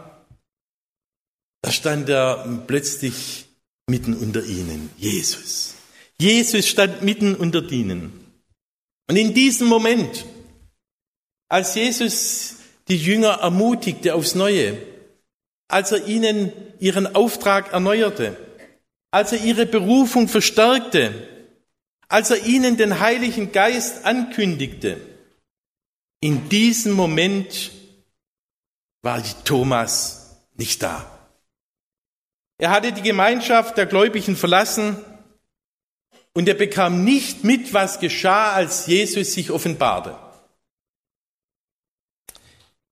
da 1.63 1.71
stand 1.71 2.09
er 2.09 2.63
plötzlich 2.67 3.47
mitten 3.89 4.15
unter 4.15 4.45
ihnen, 4.45 4.91
Jesus. 4.97 5.75
Jesus 6.21 6.67
stand 6.67 7.03
mitten 7.03 7.37
unter 7.37 7.71
ihnen. 7.71 8.25
Und 9.09 9.17
in 9.17 9.33
diesem 9.33 9.69
Moment, 9.69 10.27
als 11.49 11.75
Jesus 11.75 12.57
die 12.89 12.97
Jünger 12.97 13.39
ermutigte 13.41 14.15
aufs 14.15 14.35
Neue, 14.35 14.83
als 15.69 15.93
er 15.93 16.07
ihnen 16.07 16.53
ihren 16.81 17.15
Auftrag 17.15 17.73
erneuerte, 17.73 18.37
als 19.11 19.33
er 19.33 19.43
ihre 19.45 19.67
Berufung 19.67 20.29
verstärkte, 20.29 21.38
als 22.09 22.31
er 22.31 22.45
ihnen 22.45 22.77
den 22.77 23.01
Heiligen 23.01 23.53
Geist 23.53 24.05
ankündigte, 24.05 25.01
in 26.21 26.49
diesem 26.49 26.93
Moment 26.93 27.71
war 29.03 29.23
Thomas 29.45 30.41
nicht 30.57 30.83
da. 30.83 31.19
Er 32.59 32.71
hatte 32.71 32.93
die 32.93 33.03
Gemeinschaft 33.03 33.77
der 33.77 33.87
Gläubigen 33.87 34.35
verlassen 34.35 34.97
und 36.35 36.49
er 36.49 36.55
bekam 36.55 37.05
nicht 37.05 37.45
mit, 37.45 37.73
was 37.73 38.01
geschah, 38.01 38.53
als 38.53 38.87
Jesus 38.87 39.33
sich 39.33 39.51
offenbarte. 39.51 40.19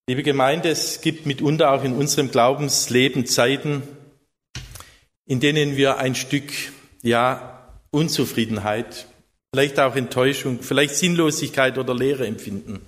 Liebe 0.09 0.23
Gemeinde, 0.23 0.69
es 0.71 1.01
gibt 1.01 1.27
mitunter 1.27 1.73
auch 1.73 1.83
in 1.83 1.95
unserem 1.95 2.31
Glaubensleben 2.31 3.27
Zeiten, 3.27 3.83
in 5.25 5.41
denen 5.41 5.77
wir 5.77 5.99
ein 5.99 6.15
Stück, 6.15 6.53
ja, 7.03 7.56
Unzufriedenheit, 7.97 9.07
vielleicht 9.53 9.81
auch 9.81 9.97
Enttäuschung, 9.97 10.63
vielleicht 10.63 10.95
Sinnlosigkeit 10.95 11.79
oder 11.79 11.95
Leere 11.95 12.27
empfinden. 12.27 12.81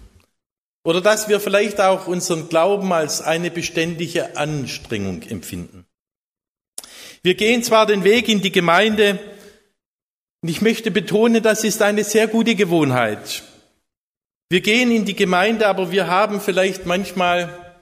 Oder 0.85 1.01
dass 1.01 1.29
wir 1.29 1.41
vielleicht 1.41 1.81
auch 1.81 2.07
unseren 2.07 2.49
Glauben 2.49 2.93
als 2.93 3.23
eine 3.23 3.51
beständige 3.51 4.37
Anstrengung 4.37 5.23
empfinden. 5.23 5.87
Wir 7.23 7.35
gehen 7.35 7.63
zwar 7.63 7.87
den 7.87 8.05
Weg 8.05 8.29
in 8.29 8.43
die 8.43 8.53
Gemeinde, 8.53 9.19
und 10.41 10.51
ich 10.51 10.61
möchte 10.61 10.91
betonen, 10.91 11.43
das 11.43 11.65
ist 11.65 11.83
eine 11.83 12.05
sehr 12.05 12.29
gute 12.29 12.55
Gewohnheit. 12.55 13.43
Wir 14.51 14.61
gehen 14.61 14.93
in 14.93 15.05
die 15.05 15.17
Gemeinde, 15.17 15.67
aber 15.67 15.91
wir 15.91 16.07
haben 16.07 16.41
vielleicht 16.41 16.87
manchmal 16.87 17.75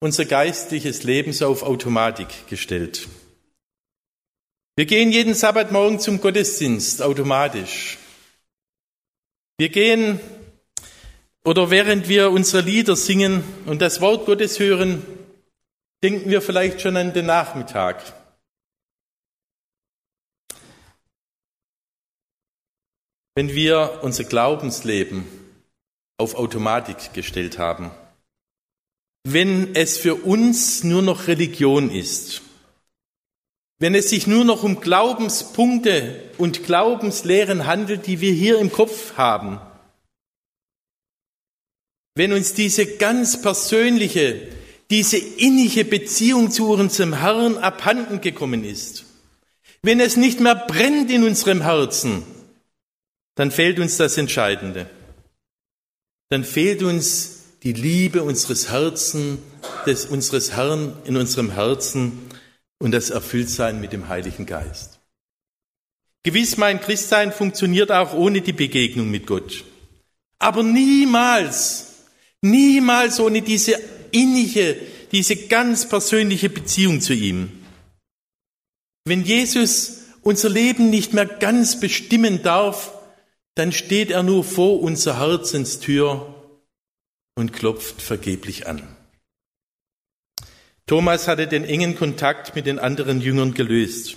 unser 0.00 0.26
geistliches 0.26 1.02
Leben 1.02 1.32
so 1.32 1.46
auf 1.46 1.62
Automatik 1.62 2.28
gestellt. 2.48 3.08
Wir 4.76 4.86
gehen 4.86 5.12
jeden 5.12 5.34
Sabbatmorgen 5.34 6.00
zum 6.00 6.20
Gottesdienst 6.20 7.00
automatisch. 7.00 7.98
Wir 9.56 9.68
gehen 9.68 10.18
oder 11.44 11.70
während 11.70 12.08
wir 12.08 12.32
unsere 12.32 12.62
Lieder 12.62 12.96
singen 12.96 13.44
und 13.66 13.80
das 13.80 14.00
Wort 14.00 14.26
Gottes 14.26 14.58
hören, 14.58 15.06
denken 16.02 16.28
wir 16.28 16.42
vielleicht 16.42 16.80
schon 16.80 16.96
an 16.96 17.12
den 17.12 17.26
Nachmittag. 17.26 18.02
Wenn 23.36 23.50
wir 23.54 24.00
unser 24.02 24.24
Glaubensleben 24.24 25.26
auf 26.18 26.34
Automatik 26.34 27.12
gestellt 27.12 27.58
haben, 27.58 27.92
wenn 29.24 29.74
es 29.76 29.98
für 29.98 30.16
uns 30.16 30.82
nur 30.82 31.02
noch 31.02 31.28
Religion 31.28 31.90
ist, 31.90 32.42
wenn 33.78 33.94
es 33.94 34.10
sich 34.10 34.26
nur 34.26 34.44
noch 34.44 34.62
um 34.62 34.80
Glaubenspunkte 34.80 36.22
und 36.38 36.64
Glaubenslehren 36.64 37.66
handelt, 37.66 38.06
die 38.06 38.20
wir 38.20 38.32
hier 38.32 38.58
im 38.58 38.70
Kopf 38.70 39.16
haben, 39.16 39.60
wenn 42.14 42.32
uns 42.32 42.54
diese 42.54 42.96
ganz 42.96 43.42
persönliche, 43.42 44.48
diese 44.90 45.18
innige 45.18 45.84
Beziehung 45.84 46.50
zu 46.50 46.70
unserem 46.70 47.14
Herrn 47.14 47.58
abhanden 47.58 48.20
gekommen 48.20 48.64
ist, 48.64 49.04
wenn 49.82 50.00
es 50.00 50.16
nicht 50.16 50.40
mehr 50.40 50.54
brennt 50.54 51.10
in 51.10 51.24
unserem 51.24 51.62
Herzen, 51.62 52.22
dann 53.34 53.50
fehlt 53.50 53.80
uns 53.80 53.96
das 53.96 54.16
Entscheidende. 54.16 54.88
Dann 56.30 56.44
fehlt 56.44 56.82
uns 56.82 57.42
die 57.64 57.72
Liebe 57.72 58.22
unseres 58.22 58.70
Herzens, 58.70 59.40
des, 59.86 60.06
unseres 60.06 60.52
Herrn 60.52 60.96
in 61.04 61.16
unserem 61.16 61.50
Herzen, 61.50 62.18
und 62.84 62.90
das 62.90 63.08
Erfülltsein 63.08 63.80
mit 63.80 63.94
dem 63.94 64.08
Heiligen 64.08 64.44
Geist. 64.44 65.00
Gewiss, 66.22 66.58
mein 66.58 66.82
Christsein 66.82 67.32
funktioniert 67.32 67.90
auch 67.90 68.12
ohne 68.12 68.42
die 68.42 68.52
Begegnung 68.52 69.10
mit 69.10 69.26
Gott. 69.26 69.64
Aber 70.38 70.62
niemals, 70.62 71.94
niemals 72.42 73.18
ohne 73.20 73.40
diese 73.40 73.80
innige, 74.10 74.76
diese 75.12 75.34
ganz 75.34 75.88
persönliche 75.88 76.50
Beziehung 76.50 77.00
zu 77.00 77.14
ihm. 77.14 77.52
Wenn 79.06 79.24
Jesus 79.24 80.00
unser 80.20 80.50
Leben 80.50 80.90
nicht 80.90 81.14
mehr 81.14 81.24
ganz 81.24 81.80
bestimmen 81.80 82.42
darf, 82.42 82.92
dann 83.54 83.72
steht 83.72 84.10
er 84.10 84.22
nur 84.22 84.44
vor 84.44 84.82
unserer 84.82 85.20
Herzenstür 85.20 86.34
und 87.34 87.54
klopft 87.54 88.02
vergeblich 88.02 88.66
an. 88.66 88.93
Thomas 90.86 91.28
hatte 91.28 91.46
den 91.46 91.64
engen 91.64 91.96
Kontakt 91.96 92.54
mit 92.54 92.66
den 92.66 92.78
anderen 92.78 93.20
Jüngern 93.20 93.54
gelöst. 93.54 94.16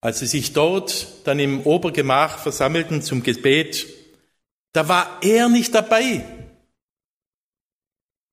Als 0.00 0.20
sie 0.20 0.26
sich 0.26 0.54
dort 0.54 1.06
dann 1.24 1.38
im 1.38 1.60
Obergemach 1.62 2.38
versammelten 2.38 3.02
zum 3.02 3.22
Gebet, 3.22 3.86
da 4.72 4.88
war 4.88 5.18
er 5.20 5.50
nicht 5.50 5.74
dabei. 5.74 6.24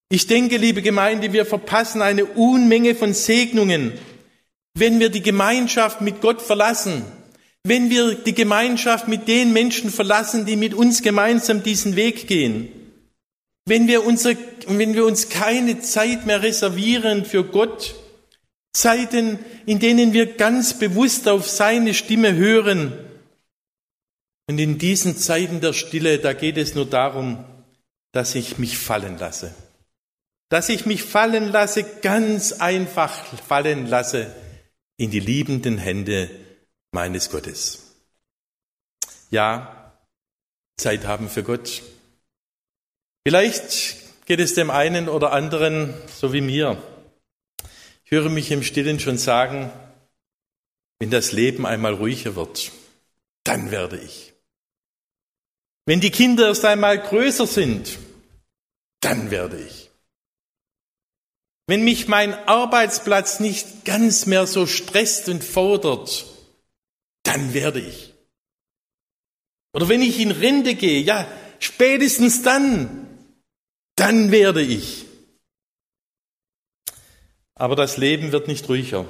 Ich 0.09 0.27
denke, 0.27 0.55
liebe 0.55 0.81
Gemeinde, 0.81 1.33
wir 1.33 1.45
verpassen 1.45 2.01
eine 2.01 2.25
Unmenge 2.25 2.95
von 2.95 3.13
Segnungen, 3.13 3.91
wenn 4.73 5.01
wir 5.01 5.09
die 5.09 5.21
Gemeinschaft 5.21 5.99
mit 5.99 6.21
Gott 6.21 6.41
verlassen, 6.41 7.03
wenn 7.63 7.89
wir 7.89 8.15
die 8.15 8.33
Gemeinschaft 8.33 9.09
mit 9.09 9.27
den 9.27 9.51
Menschen 9.51 9.89
verlassen, 9.89 10.45
die 10.45 10.55
mit 10.55 10.73
uns 10.73 11.01
gemeinsam 11.01 11.61
diesen 11.61 11.97
Weg 11.97 12.27
gehen. 12.27 12.71
Wenn 13.67 13.89
wir, 13.89 14.05
unsere, 14.05 14.37
wenn 14.67 14.93
wir 14.93 15.05
uns 15.05 15.27
keine 15.27 15.81
Zeit 15.81 16.25
mehr 16.25 16.41
reservieren 16.41 17.25
für 17.25 17.43
Gott, 17.43 17.95
Zeiten, 18.71 19.39
in 19.65 19.79
denen 19.79 20.13
wir 20.13 20.37
ganz 20.37 20.79
bewusst 20.79 21.27
auf 21.27 21.49
seine 21.49 21.93
Stimme 21.93 22.33
hören. 22.33 22.93
Und 24.47 24.57
in 24.57 24.77
diesen 24.77 25.17
Zeiten 25.17 25.59
der 25.59 25.73
Stille, 25.73 26.19
da 26.19 26.31
geht 26.31 26.55
es 26.55 26.75
nur 26.75 26.85
darum, 26.85 27.43
dass 28.13 28.35
ich 28.35 28.57
mich 28.57 28.77
fallen 28.77 29.17
lasse. 29.17 29.53
Dass 30.47 30.69
ich 30.69 30.85
mich 30.85 31.03
fallen 31.03 31.51
lasse, 31.51 31.83
ganz 31.83 32.53
einfach 32.53 33.25
fallen 33.47 33.87
lasse 33.87 34.33
in 34.95 35.11
die 35.11 35.19
liebenden 35.19 35.77
Hände 35.77 36.29
meines 36.93 37.29
Gottes. 37.29 37.95
Ja, 39.29 39.93
Zeit 40.77 41.05
haben 41.05 41.27
für 41.27 41.43
Gott. 41.43 41.81
Vielleicht 43.27 44.25
geht 44.25 44.39
es 44.39 44.53
dem 44.53 44.69
einen 44.69 45.09
oder 45.09 45.33
anderen 45.33 45.93
so 46.17 46.31
wie 46.31 46.39
mir. 46.39 46.81
Ich 48.05 48.11
höre 48.11 48.29
mich 48.29 48.51
im 48.51 48.63
Stillen 48.63 49.01
schon 49.01 49.17
sagen, 49.17 49.69
wenn 50.99 51.11
das 51.11 51.33
Leben 51.33 51.65
einmal 51.65 51.95
ruhiger 51.95 52.37
wird, 52.37 52.71
dann 53.43 53.69
werde 53.69 53.97
ich. 53.97 54.31
Wenn 55.85 55.99
die 55.99 56.09
Kinder 56.09 56.47
erst 56.47 56.63
einmal 56.63 56.99
größer 56.99 57.45
sind, 57.47 57.99
dann 59.01 59.29
werde 59.29 59.59
ich. 59.59 59.89
Wenn 61.65 61.83
mich 61.83 62.07
mein 62.07 62.33
Arbeitsplatz 62.33 63.41
nicht 63.41 63.83
ganz 63.83 64.25
mehr 64.25 64.47
so 64.47 64.65
stresst 64.65 65.27
und 65.27 65.43
fordert, 65.43 66.27
dann 67.23 67.53
werde 67.53 67.81
ich. 67.81 68.13
Oder 69.73 69.89
wenn 69.89 70.01
ich 70.01 70.17
in 70.17 70.31
Rente 70.31 70.75
gehe, 70.75 71.01
ja, 71.01 71.27
spätestens 71.59 72.41
dann 72.41 73.03
dann 73.97 74.31
werde 74.31 74.61
ich. 74.61 75.05
Aber 77.55 77.75
das 77.75 77.97
Leben 77.97 78.31
wird 78.31 78.47
nicht 78.47 78.69
ruhiger. 78.69 79.05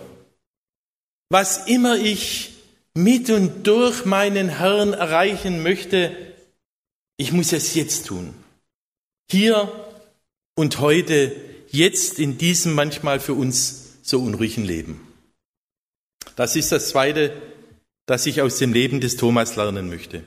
Was 1.29 1.67
immer 1.67 1.97
ich 1.97 2.53
mit 2.95 3.29
und 3.29 3.67
durch 3.67 4.05
meinen 4.05 4.49
Herrn 4.49 4.93
erreichen 4.93 5.61
möchte, 5.61 6.15
ich 7.17 7.31
muss 7.31 7.51
es 7.51 7.75
jetzt 7.75 8.07
tun. 8.07 8.33
Hier 9.29 9.71
und 10.55 10.79
heute, 10.79 11.35
jetzt 11.69 12.17
in 12.17 12.37
diesem 12.37 12.73
manchmal 12.73 13.19
für 13.19 13.33
uns 13.33 13.97
so 14.01 14.19
unruhigen 14.19 14.63
Leben. 14.63 15.05
Das 16.37 16.55
ist 16.55 16.71
das 16.71 16.89
Zweite, 16.89 17.33
das 18.05 18.25
ich 18.25 18.41
aus 18.41 18.57
dem 18.57 18.71
Leben 18.71 19.01
des 19.01 19.17
Thomas 19.17 19.57
lernen 19.57 19.89
möchte. 19.89 20.23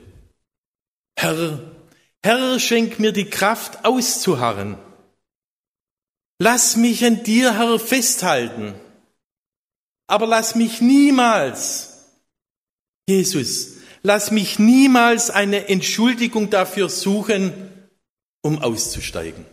Herr, 1.17 1.59
Herr, 2.23 2.59
schenk 2.59 2.99
mir 2.99 3.11
die 3.11 3.29
Kraft 3.29 3.83
auszuharren. 3.83 4.77
Lass 6.39 6.75
mich 6.75 7.03
an 7.05 7.23
dir, 7.23 7.57
Herr, 7.57 7.79
festhalten. 7.79 8.73
Aber 10.07 10.27
lass 10.27 10.55
mich 10.55 10.81
niemals, 10.81 11.91
Jesus, 13.07 13.77
lass 14.03 14.31
mich 14.31 14.59
niemals 14.59 15.29
eine 15.29 15.69
Entschuldigung 15.69 16.49
dafür 16.49 16.89
suchen, 16.89 17.53
um 18.41 18.59
auszusteigen. 18.59 19.45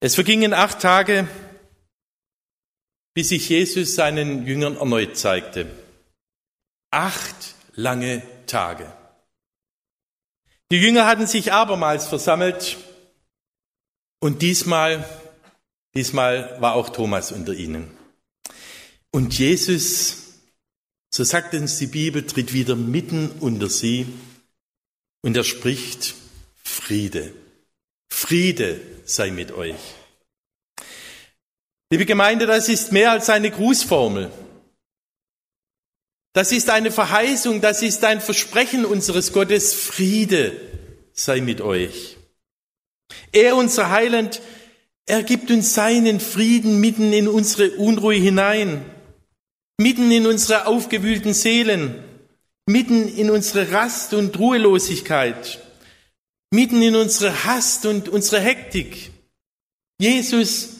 Es 0.00 0.14
vergingen 0.14 0.54
acht 0.54 0.80
Tage, 0.80 1.28
bis 3.14 3.28
sich 3.28 3.48
Jesus 3.48 3.94
seinen 3.94 4.46
Jüngern 4.46 4.76
erneut 4.76 5.16
zeigte. 5.16 5.70
Acht 6.90 7.54
lange 7.74 8.22
Tage. 8.46 8.92
Die 10.72 10.78
Jünger 10.78 11.06
hatten 11.06 11.26
sich 11.26 11.52
abermals 11.52 12.06
versammelt 12.06 12.78
und 14.20 14.40
diesmal, 14.40 15.04
diesmal 15.94 16.56
war 16.62 16.76
auch 16.76 16.88
Thomas 16.88 17.30
unter 17.30 17.52
ihnen. 17.52 17.90
Und 19.10 19.38
Jesus, 19.38 20.38
so 21.10 21.24
sagt 21.24 21.52
uns 21.52 21.76
die 21.76 21.88
Bibel, 21.88 22.26
tritt 22.26 22.54
wieder 22.54 22.74
mitten 22.74 23.30
unter 23.40 23.68
sie 23.68 24.06
und 25.20 25.36
er 25.36 25.44
spricht 25.44 26.14
Friede. 26.64 27.34
Friede 28.08 28.80
sei 29.04 29.30
mit 29.30 29.52
euch. 29.52 29.76
Liebe 31.90 32.06
Gemeinde, 32.06 32.46
das 32.46 32.70
ist 32.70 32.92
mehr 32.92 33.10
als 33.10 33.28
eine 33.28 33.50
Grußformel. 33.50 34.32
Das 36.32 36.50
ist 36.52 36.70
eine 36.70 36.90
Verheißung, 36.90 37.60
das 37.60 37.82
ist 37.82 38.04
ein 38.04 38.20
Versprechen 38.20 38.84
unseres 38.84 39.32
Gottes. 39.32 39.74
Friede 39.74 40.52
sei 41.12 41.40
mit 41.40 41.60
euch. 41.60 42.16
Er, 43.32 43.56
unser 43.56 43.90
Heiland, 43.90 44.40
er 45.04 45.22
gibt 45.22 45.50
uns 45.50 45.74
seinen 45.74 46.20
Frieden 46.20 46.80
mitten 46.80 47.12
in 47.12 47.28
unsere 47.28 47.72
Unruhe 47.72 48.14
hinein, 48.14 48.84
mitten 49.78 50.10
in 50.10 50.26
unsere 50.26 50.66
aufgewühlten 50.66 51.34
Seelen, 51.34 52.02
mitten 52.66 53.14
in 53.14 53.28
unsere 53.30 53.72
Rast 53.72 54.14
und 54.14 54.38
Ruhelosigkeit, 54.38 55.60
mitten 56.50 56.80
in 56.80 56.96
unsere 56.96 57.44
Hast 57.44 57.84
und 57.84 58.08
unsere 58.08 58.40
Hektik. 58.40 59.10
Jesus 59.98 60.70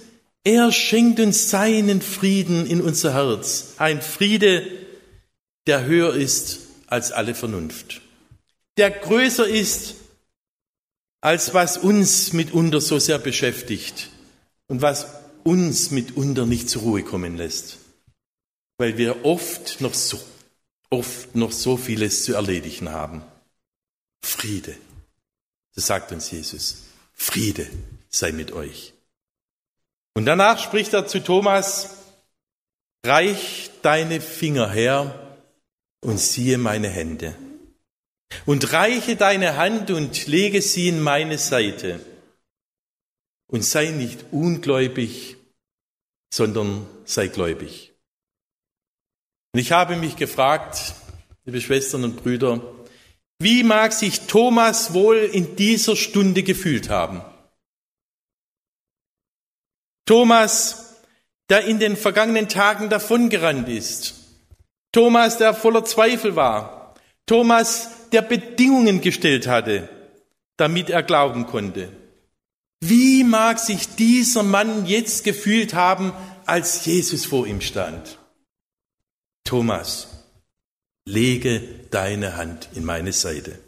er 0.45 0.73
schenkt 0.73 1.21
uns 1.21 1.51
seinen 1.51 2.03
Frieden 2.03 2.67
in 2.67 2.81
unser 2.81 3.15
Herz. 3.15 3.75
Ein 3.79 4.03
Friede, 4.03 4.67
der 5.67 5.85
höher 5.85 6.15
ist 6.15 6.61
als 6.87 7.13
alle 7.13 7.35
Vernunft. 7.35 8.01
Der 8.77 8.91
größer 8.91 9.47
ist, 9.47 9.95
als 11.21 11.55
was 11.55 11.79
uns 11.79 12.33
mitunter 12.33 12.81
so 12.81 12.99
sehr 12.99 13.19
beschäftigt 13.19 14.11
und 14.67 14.83
was 14.83 15.07
uns 15.45 15.91
mitunter 15.91 16.47
nicht 16.47 16.69
zur 16.69 16.83
Ruhe 16.83 17.03
kommen 17.03 17.37
lässt. 17.37 17.79
Weil 18.79 18.99
wir 18.99 19.25
oft 19.25 19.81
noch 19.81 19.95
so, 19.95 20.21
oft 20.91 21.35
noch 21.35 21.53
so 21.53 21.77
vieles 21.77 22.25
zu 22.25 22.35
erledigen 22.35 22.91
haben. 22.91 23.23
Friede. 24.23 24.77
Das 25.75 25.87
sagt 25.87 26.13
uns 26.13 26.31
Jesus. 26.31 26.85
Friede 27.13 27.69
sei 28.09 28.33
mit 28.33 28.53
euch. 28.53 28.93
Und 30.15 30.27
danach 30.27 30.59
spricht 30.59 30.93
er 30.93 31.07
zu 31.07 31.23
Thomas, 31.23 31.91
reich 33.05 33.71
deine 33.83 34.21
Finger 34.21 34.71
her 34.71 35.32
und 36.03 36.19
siehe 36.19 36.59
meine 36.59 36.89
Hände. 36.89 37.35
Und 38.45 38.73
reiche 38.73 39.17
deine 39.17 39.57
Hand 39.57 39.91
und 39.91 40.27
lege 40.27 40.61
sie 40.61 40.89
in 40.89 41.01
meine 41.01 41.39
Seite. 41.39 42.05
Und 43.47 43.65
sei 43.65 43.91
nicht 43.91 44.27
ungläubig, 44.31 45.37
sondern 46.33 46.87
sei 47.05 47.29
gläubig. 47.29 47.93
Und 49.53 49.61
ich 49.61 49.73
habe 49.73 49.97
mich 49.97 50.17
gefragt, 50.17 50.95
liebe 51.45 51.61
Schwestern 51.61 52.05
und 52.05 52.17
Brüder, 52.17 52.63
wie 53.39 53.63
mag 53.65 53.93
sich 53.93 54.23
Thomas 54.23 54.95
wohl 54.95 55.19
in 55.19 55.57
dieser 55.57 55.95
Stunde 55.95 56.43
gefühlt 56.43 56.89
haben? 56.89 57.23
Thomas, 60.07 61.03
der 61.51 61.65
in 61.67 61.79
den 61.79 61.97
vergangenen 61.97 62.49
Tagen 62.49 62.89
davongerannt 62.89 63.69
ist. 63.69 64.22
Thomas, 64.93 65.39
der 65.39 65.55
voller 65.55 65.85
Zweifel 65.85 66.37
war. 66.37 66.95
Thomas, 67.27 68.09
der 68.13 68.23
Bedingungen 68.23 69.01
gestellt 69.01 69.47
hatte, 69.47 69.89
damit 70.57 70.91
er 70.91 71.03
glauben 71.03 71.47
konnte. 71.47 71.89
Wie 72.81 73.25
mag 73.25 73.59
sich 73.59 73.95
dieser 73.97 74.43
Mann 74.43 74.87
jetzt 74.87 75.25
gefühlt 75.25 75.75
haben, 75.75 76.13
als 76.47 76.85
Jesus 76.85 77.25
vor 77.25 77.47
ihm 77.47 77.61
stand? 77.61 78.19
Thomas, 79.45 80.09
lege 81.07 81.61
deine 81.91 82.37
Hand 82.37 82.69
in 82.75 82.85
meine 82.85 83.13
Seite. 83.13 83.59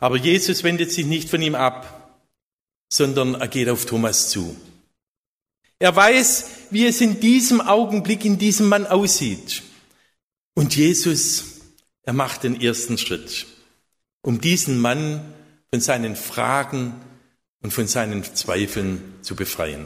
Aber 0.00 0.16
Jesus 0.16 0.62
wendet 0.62 0.92
sich 0.92 1.06
nicht 1.06 1.28
von 1.28 1.42
ihm 1.42 1.54
ab 1.54 1.98
sondern 2.88 3.34
er 3.34 3.48
geht 3.48 3.68
auf 3.68 3.86
Thomas 3.86 4.30
zu. 4.30 4.56
Er 5.78 5.94
weiß, 5.94 6.46
wie 6.70 6.86
es 6.86 7.00
in 7.00 7.20
diesem 7.20 7.60
Augenblick 7.60 8.24
in 8.24 8.38
diesem 8.38 8.68
Mann 8.68 8.86
aussieht. 8.86 9.62
Und 10.54 10.74
Jesus, 10.74 11.60
er 12.02 12.12
macht 12.12 12.42
den 12.42 12.60
ersten 12.60 12.98
Schritt, 12.98 13.46
um 14.22 14.40
diesen 14.40 14.80
Mann 14.80 15.20
von 15.70 15.80
seinen 15.80 16.16
Fragen 16.16 16.94
und 17.62 17.72
von 17.72 17.86
seinen 17.86 18.24
Zweifeln 18.24 19.14
zu 19.22 19.36
befreien. 19.36 19.84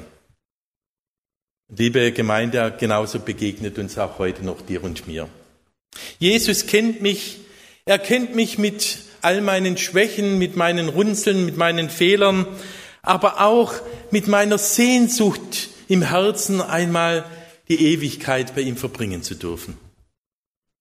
Liebe 1.69 2.13
Gemeinde, 2.13 2.75
genauso 2.79 3.19
begegnet 3.19 3.79
uns 3.79 3.99
auch 3.99 4.19
heute 4.19 4.45
noch 4.45 4.63
dir 4.63 4.83
und 4.85 5.07
mir. 5.07 5.29
Jesus 6.19 6.67
kennt 6.67 7.03
mich, 7.03 7.41
er 7.85 7.99
kennt 7.99 8.35
mich 8.35 8.57
mit 8.57 8.99
all 9.21 9.41
meinen 9.41 9.77
Schwächen, 9.77 10.39
mit 10.39 10.57
meinen 10.57 10.89
Runzeln, 10.89 11.45
mit 11.45 11.57
meinen 11.57 11.91
Fehlern, 11.91 12.47
aber 13.03 13.41
auch 13.41 13.75
mit 14.11 14.27
meiner 14.27 14.59
Sehnsucht 14.59 15.71
im 15.89 16.03
Herzen 16.03 16.61
einmal 16.61 17.25
die 17.69 17.93
Ewigkeit 17.93 18.55
bei 18.55 18.63
ihm 18.63 18.77
verbringen 18.77 19.23
zu 19.23 19.35
dürfen. 19.35 19.77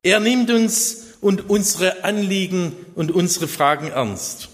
Er 0.03 0.19
nimmt 0.19 0.49
uns 0.49 1.15
und 1.21 1.49
unsere 1.49 2.03
Anliegen 2.03 2.73
und 2.95 3.11
unsere 3.11 3.47
Fragen 3.47 3.87
ernst. 3.87 4.49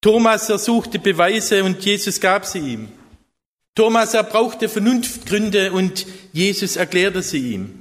Thomas 0.00 0.48
ersuchte 0.48 0.98
Beweise 0.98 1.64
und 1.64 1.84
Jesus 1.84 2.20
gab 2.20 2.46
sie 2.46 2.58
ihm. 2.58 2.88
Thomas, 3.74 4.14
er 4.14 4.22
brauchte 4.22 4.68
Vernunftgründe 4.68 5.72
und 5.72 6.06
Jesus 6.32 6.76
erklärte 6.76 7.22
sie 7.22 7.54
ihm. 7.54 7.80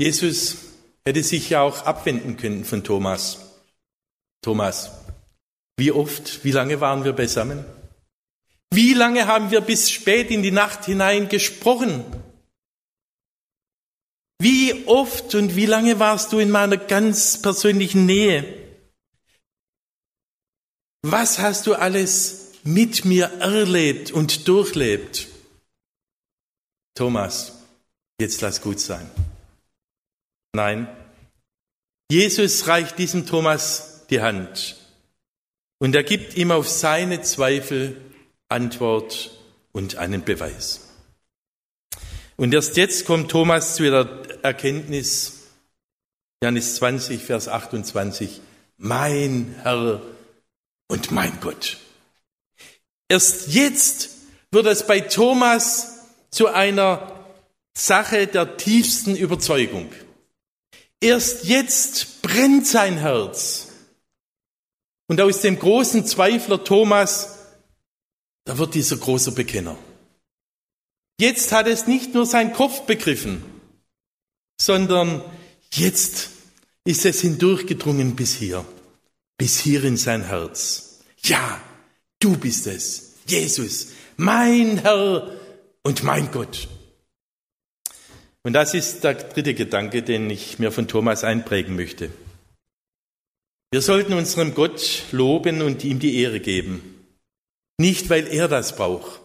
Jesus 0.00 0.56
hätte 1.04 1.22
sich 1.22 1.50
ja 1.50 1.62
auch 1.62 1.84
abwenden 1.84 2.36
können 2.36 2.64
von 2.64 2.84
Thomas. 2.84 3.38
Thomas, 4.42 4.90
wie 5.76 5.92
oft, 5.92 6.44
wie 6.44 6.52
lange 6.52 6.80
waren 6.80 7.04
wir 7.04 7.12
beisammen? 7.12 7.64
Wie 8.74 8.94
lange 8.94 9.26
haben 9.26 9.50
wir 9.50 9.60
bis 9.60 9.90
spät 9.90 10.30
in 10.30 10.42
die 10.42 10.50
Nacht 10.50 10.86
hinein 10.86 11.28
gesprochen? 11.28 12.06
Wie 14.40 14.86
oft 14.86 15.34
und 15.34 15.56
wie 15.56 15.66
lange 15.66 15.98
warst 15.98 16.32
du 16.32 16.38
in 16.38 16.50
meiner 16.50 16.78
ganz 16.78 17.40
persönlichen 17.42 18.06
Nähe? 18.06 18.44
Was 21.02 21.38
hast 21.38 21.66
du 21.66 21.74
alles 21.74 22.52
mit 22.64 23.04
mir 23.04 23.26
erlebt 23.40 24.10
und 24.10 24.48
durchlebt? 24.48 25.28
Thomas, 26.94 27.62
jetzt 28.18 28.40
lass 28.40 28.62
gut 28.62 28.80
sein. 28.80 29.10
Nein, 30.54 30.88
Jesus 32.10 32.66
reicht 32.68 32.98
diesem 32.98 33.26
Thomas 33.26 34.06
die 34.08 34.22
Hand 34.22 34.76
und 35.78 35.94
er 35.94 36.04
gibt 36.04 36.38
ihm 36.38 36.50
auf 36.50 36.70
seine 36.70 37.20
Zweifel 37.20 38.11
Antwort 38.52 39.32
und 39.72 39.96
einen 39.96 40.24
Beweis. 40.24 40.80
Und 42.36 42.54
erst 42.54 42.76
jetzt 42.76 43.06
kommt 43.06 43.30
Thomas 43.30 43.76
zu 43.76 43.82
der 43.84 44.08
Erkenntnis, 44.42 45.40
Johannes 46.42 46.76
20, 46.76 47.22
Vers 47.22 47.48
28, 47.48 48.40
mein 48.76 49.54
Herr 49.62 50.02
und 50.88 51.10
mein 51.10 51.38
Gott. 51.40 51.78
Erst 53.08 53.48
jetzt 53.48 54.10
wird 54.50 54.66
es 54.66 54.86
bei 54.86 55.00
Thomas 55.00 56.00
zu 56.30 56.48
einer 56.48 57.12
Sache 57.74 58.26
der 58.26 58.56
tiefsten 58.56 59.16
Überzeugung. 59.16 59.90
Erst 61.00 61.44
jetzt 61.44 62.22
brennt 62.22 62.66
sein 62.66 62.98
Herz 62.98 63.68
Und 65.08 65.20
aus 65.20 65.40
dem 65.40 65.58
großen 65.58 66.06
Zweifler 66.06 66.64
Thomas, 66.64 67.41
da 68.44 68.58
wird 68.58 68.74
dieser 68.74 68.96
große 68.96 69.32
Bekenner. 69.32 69.76
Jetzt 71.20 71.52
hat 71.52 71.66
es 71.66 71.86
nicht 71.86 72.14
nur 72.14 72.26
sein 72.26 72.52
Kopf 72.52 72.82
begriffen, 72.82 73.42
sondern 74.60 75.22
jetzt 75.72 76.30
ist 76.84 77.04
es 77.04 77.20
hindurchgedrungen 77.20 78.16
bis 78.16 78.34
hier, 78.34 78.64
bis 79.38 79.60
hier 79.60 79.84
in 79.84 79.96
sein 79.96 80.24
Herz. 80.24 81.00
Ja, 81.22 81.60
du 82.18 82.36
bist 82.36 82.66
es, 82.66 83.14
Jesus, 83.26 83.88
mein 84.16 84.78
Herr 84.78 85.30
und 85.82 86.02
mein 86.02 86.30
Gott. 86.32 86.68
Und 88.42 88.54
das 88.54 88.74
ist 88.74 89.04
der 89.04 89.14
dritte 89.14 89.54
Gedanke, 89.54 90.02
den 90.02 90.28
ich 90.28 90.58
mir 90.58 90.72
von 90.72 90.88
Thomas 90.88 91.22
einprägen 91.22 91.76
möchte. 91.76 92.10
Wir 93.70 93.80
sollten 93.80 94.12
unserem 94.12 94.54
Gott 94.54 95.04
loben 95.12 95.62
und 95.62 95.84
ihm 95.84 96.00
die 96.00 96.16
Ehre 96.18 96.40
geben. 96.40 96.91
Nicht, 97.78 98.10
weil 98.10 98.28
er 98.28 98.48
das 98.48 98.76
braucht, 98.76 99.20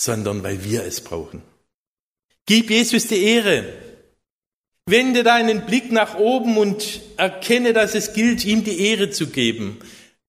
sondern 0.00 0.42
weil 0.42 0.64
wir 0.64 0.84
es 0.84 1.02
brauchen. 1.02 1.42
Gib 2.46 2.70
Jesus 2.70 3.06
die 3.06 3.22
Ehre. 3.22 3.72
Wende 4.86 5.22
deinen 5.22 5.64
Blick 5.64 5.90
nach 5.92 6.16
oben 6.18 6.58
und 6.58 7.00
erkenne, 7.16 7.72
dass 7.72 7.94
es 7.94 8.12
gilt, 8.12 8.44
ihm 8.44 8.64
die 8.64 8.80
Ehre 8.86 9.10
zu 9.10 9.28
geben. 9.28 9.78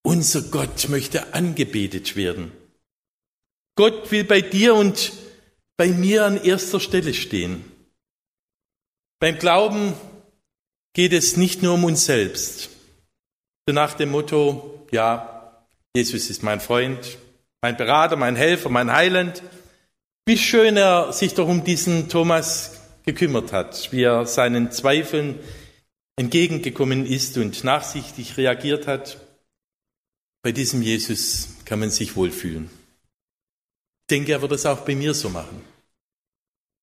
Unser 0.02 0.44
Gott 0.44 0.88
möchte 0.88 1.34
angebetet 1.34 2.16
werden. 2.16 2.52
Gott 3.76 4.12
will 4.12 4.24
bei 4.24 4.40
dir 4.40 4.76
und 4.76 5.12
bei 5.76 5.90
mir 5.90 6.26
an 6.26 6.42
erster 6.42 6.80
Stelle 6.80 7.14
stehen. 7.14 7.66
Beim 9.20 9.38
Glauben 9.38 9.94
geht 10.94 11.12
es 11.12 11.36
nicht 11.36 11.62
nur 11.62 11.74
um 11.74 11.84
uns 11.84 12.06
selbst. 12.06 12.70
So 13.68 13.74
nach 13.74 13.96
dem 13.96 14.12
Motto, 14.12 14.88
ja, 14.92 15.66
Jesus 15.94 16.30
ist 16.30 16.44
mein 16.44 16.62
Freund, 16.62 17.18
mein 17.66 17.78
Berater, 17.78 18.16
mein 18.16 18.36
Helfer, 18.36 18.70
mein 18.70 18.92
Heiland. 18.92 19.42
Wie 20.28 20.38
schön 20.38 20.78
er 20.78 21.12
sich 21.14 21.34
doch 21.34 21.48
um 21.48 21.64
diesen 21.64 22.10
Thomas 22.10 22.80
gekümmert 23.08 23.54
hat, 23.54 23.92
wie 23.92 24.04
er 24.04 24.28
seinen 24.28 24.72
Zweifeln 24.72 25.40
entgegengekommen 26.16 27.08
ist 27.08 27.40
und 27.40 27.64
nachsichtig 27.64 28.38
reagiert 28.38 28.86
hat. 28.86 29.20
Bei 30.44 30.52
diesem 30.52 30.84
Jesus 30.84 31.56
kann 31.66 31.80
man 31.80 31.90
sich 31.90 32.16
wohlfühlen. 32.16 32.70
Ich 34.02 34.08
denke, 34.12 34.34
er 34.34 34.44
wird 34.44 34.52
es 34.52 34.68
auch 34.68 34.82
bei 34.82 34.94
mir 34.94 35.16
so 35.16 35.30
machen. 35.30 35.60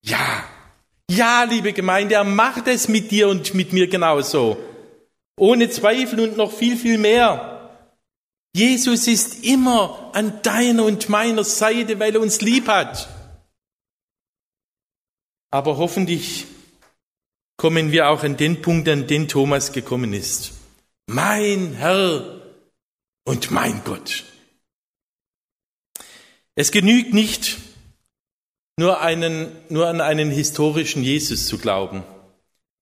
Ja, 0.05 0.43
ja, 1.09 1.45
liebe 1.45 1.73
Gemeinde, 1.73 2.17
er 2.17 2.25
macht 2.25 2.67
es 2.67 2.89
mit 2.89 3.13
dir 3.13 3.29
und 3.29 3.55
mit 3.55 3.73
mir 3.73 3.87
genauso. 3.87 4.59
Ohne 5.39 5.71
Zweifel 5.71 6.19
und 6.19 6.37
noch 6.37 6.51
viel, 6.51 6.77
viel 6.77 6.99
mehr. 6.99 7.52
Jesus 8.55 9.07
ist 9.07 9.45
immer 9.45 10.11
an 10.13 10.43
deiner 10.43 10.85
und 10.85 11.09
meiner 11.09 11.45
Seite, 11.45 11.99
weil 11.99 12.15
er 12.15 12.21
uns 12.21 12.41
lieb 12.43 12.69
hat. 12.69 13.09
Aber 15.51 15.79
hoffentlich 15.79 16.47
kommen 17.57 17.93
wir 17.93 18.09
auch 18.09 18.23
an 18.25 18.37
den 18.37 18.61
Punkt, 18.61 18.89
an 18.89 19.07
den 19.07 19.29
Thomas 19.29 19.73
gekommen 19.73 20.13
ist. 20.13 20.53
Mein 21.07 21.75
Herr 21.75 22.43
und 23.25 23.51
mein 23.51 23.83
Gott. 23.85 24.25
Es 26.55 26.71
genügt 26.71 27.15
nicht, 27.15 27.59
nur, 28.77 29.01
einen, 29.01 29.53
nur 29.69 29.89
an 29.89 30.01
einen 30.01 30.31
historischen 30.31 31.03
Jesus 31.03 31.47
zu 31.47 31.59
glauben, 31.59 32.03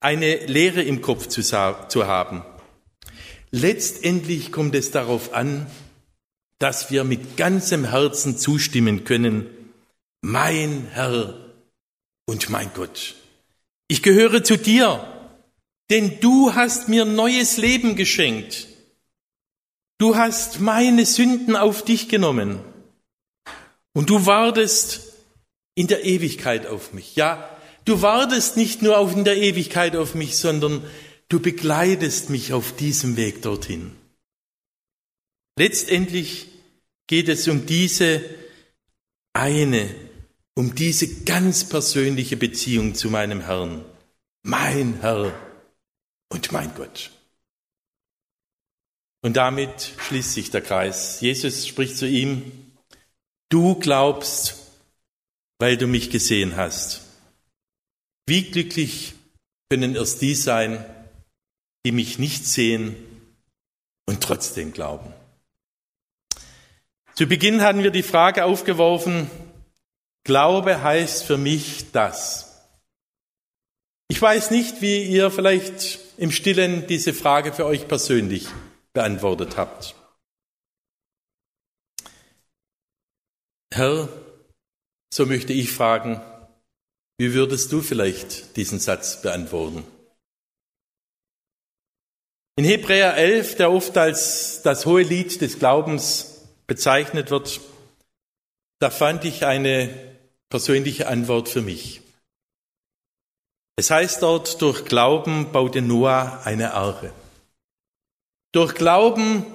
eine 0.00 0.46
Lehre 0.46 0.82
im 0.82 1.02
Kopf 1.02 1.26
zu, 1.28 1.42
zu 1.42 2.06
haben. 2.06 2.44
Letztendlich 3.50 4.52
kommt 4.52 4.74
es 4.74 4.90
darauf 4.90 5.34
an, 5.34 5.66
dass 6.58 6.90
wir 6.90 7.04
mit 7.04 7.36
ganzem 7.36 7.84
Herzen 7.84 8.36
zustimmen 8.36 9.04
können, 9.04 9.46
mein 10.20 10.86
Herr 10.92 11.34
und 12.26 12.50
mein 12.50 12.70
Gott. 12.74 13.16
Ich 13.88 14.02
gehöre 14.02 14.44
zu 14.44 14.56
dir, 14.56 15.04
denn 15.90 16.20
du 16.20 16.54
hast 16.54 16.88
mir 16.88 17.04
neues 17.04 17.56
Leben 17.56 17.96
geschenkt. 17.96 18.68
Du 19.98 20.16
hast 20.16 20.60
meine 20.60 21.04
Sünden 21.04 21.56
auf 21.56 21.84
dich 21.84 22.08
genommen 22.08 22.60
und 23.92 24.08
du 24.08 24.26
wartest 24.26 25.12
in 25.74 25.88
der 25.88 26.04
Ewigkeit 26.04 26.66
auf 26.66 26.92
mich. 26.92 27.16
Ja, 27.16 27.48
du 27.84 28.00
wartest 28.00 28.56
nicht 28.56 28.82
nur 28.82 28.98
auf 28.98 29.14
in 29.14 29.24
der 29.24 29.36
Ewigkeit 29.36 29.96
auf 29.96 30.14
mich, 30.14 30.38
sondern 30.38 30.84
du 31.30 31.40
begleitest 31.40 32.28
mich 32.28 32.52
auf 32.52 32.76
diesem 32.76 33.16
Weg 33.16 33.40
dorthin. 33.40 33.96
Letztendlich 35.56 36.48
geht 37.06 37.28
es 37.28 37.48
um 37.48 37.64
diese 37.64 38.22
eine, 39.32 39.94
um 40.54 40.74
diese 40.74 41.24
ganz 41.24 41.68
persönliche 41.68 42.36
Beziehung 42.36 42.94
zu 42.94 43.08
meinem 43.08 43.40
Herrn, 43.40 43.84
mein 44.42 45.00
Herr 45.00 45.32
und 46.28 46.52
mein 46.52 46.74
Gott. 46.74 47.10
Und 49.22 49.36
damit 49.36 49.92
schließt 49.98 50.34
sich 50.34 50.50
der 50.50 50.62
Kreis. 50.62 51.20
Jesus 51.20 51.66
spricht 51.66 51.96
zu 51.96 52.08
ihm, 52.08 52.50
du 53.50 53.74
glaubst, 53.76 54.56
weil 55.58 55.76
du 55.76 55.86
mich 55.86 56.10
gesehen 56.10 56.56
hast. 56.56 57.02
Wie 58.26 58.50
glücklich 58.50 59.12
können 59.68 59.94
erst 59.94 60.22
die 60.22 60.34
sein, 60.34 60.84
die 61.84 61.92
mich 61.92 62.18
nicht 62.18 62.46
sehen 62.46 62.96
und 64.06 64.22
trotzdem 64.22 64.72
glauben. 64.72 65.12
Zu 67.14 67.26
Beginn 67.26 67.62
hatten 67.62 67.82
wir 67.82 67.90
die 67.90 68.02
Frage 68.02 68.44
aufgeworfen, 68.44 69.30
Glaube 70.24 70.82
heißt 70.82 71.24
für 71.24 71.38
mich 71.38 71.92
das. 71.92 72.68
Ich 74.08 74.20
weiß 74.20 74.50
nicht, 74.50 74.82
wie 74.82 75.04
ihr 75.04 75.30
vielleicht 75.30 75.98
im 76.18 76.30
stillen 76.30 76.86
diese 76.86 77.14
Frage 77.14 77.52
für 77.52 77.64
euch 77.64 77.88
persönlich 77.88 78.46
beantwortet 78.92 79.56
habt. 79.56 79.94
Herr, 83.72 84.08
so 85.12 85.26
möchte 85.26 85.52
ich 85.52 85.72
fragen, 85.72 86.20
wie 87.18 87.34
würdest 87.34 87.70
du 87.72 87.82
vielleicht 87.82 88.56
diesen 88.56 88.80
Satz 88.80 89.22
beantworten? 89.22 89.84
In 92.60 92.66
Hebräer 92.66 93.16
11, 93.16 93.56
der 93.56 93.72
oft 93.72 93.96
als 93.96 94.60
das 94.60 94.84
hohe 94.84 95.00
Lied 95.00 95.40
des 95.40 95.58
Glaubens 95.58 96.42
bezeichnet 96.66 97.30
wird, 97.30 97.58
da 98.80 98.90
fand 98.90 99.24
ich 99.24 99.46
eine 99.46 99.88
persönliche 100.50 101.08
Antwort 101.08 101.48
für 101.48 101.62
mich. 101.62 102.02
Es 103.76 103.90
heißt 103.90 104.20
dort, 104.20 104.60
durch 104.60 104.84
Glauben 104.84 105.52
baute 105.52 105.80
Noah 105.80 106.42
eine 106.44 106.74
Arche. 106.74 107.14
Durch 108.52 108.74
Glauben 108.74 109.46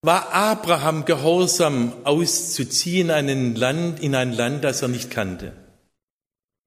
war 0.00 0.32
Abraham 0.32 1.04
gehorsam 1.04 1.92
auszuziehen 2.04 3.10
in 3.10 3.28
ein 3.28 3.54
Land, 3.56 4.00
in 4.00 4.14
ein 4.14 4.32
Land, 4.32 4.64
das 4.64 4.80
er 4.80 4.88
nicht 4.88 5.10
kannte. 5.10 5.52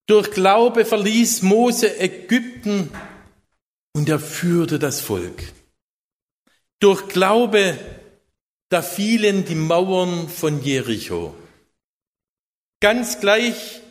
Durch 0.06 0.30
Glaube 0.30 0.86
verließ 0.86 1.42
Mose 1.42 2.00
Ägypten 2.00 2.92
und 3.94 4.10
er 4.10 4.20
führte 4.20 4.80
das 4.80 5.02
Volk. 5.02 5.44
Durch 6.80 7.08
Glaube, 7.10 7.78
da 8.70 8.82
fielen 8.82 9.46
die 9.46 9.56
Mauern 9.56 10.30
von 10.30 10.64
Jericho. 10.64 11.36
Ganz 12.80 13.20
gleich, 13.20 13.82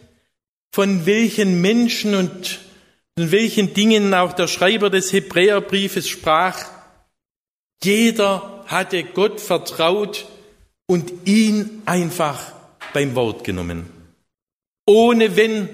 von 0.73 1.05
welchen 1.05 1.61
Menschen 1.61 2.15
und 2.15 2.61
von 3.19 3.33
welchen 3.33 3.75
Dingen 3.75 4.15
auch 4.15 4.33
der 4.33 4.47
Schreiber 4.47 4.91
des 4.91 5.13
Hebräerbriefes 5.13 6.09
sprach, 6.09 6.65
jeder 7.83 8.65
hatte 8.67 9.05
Gott 9.05 9.41
vertraut 9.41 10.27
und 10.87 11.27
ihn 11.27 11.83
einfach 11.85 12.53
beim 12.93 13.15
Wort 13.15 13.45
genommen. 13.45 13.91
Ohne 14.87 15.37
Wenn 15.37 15.69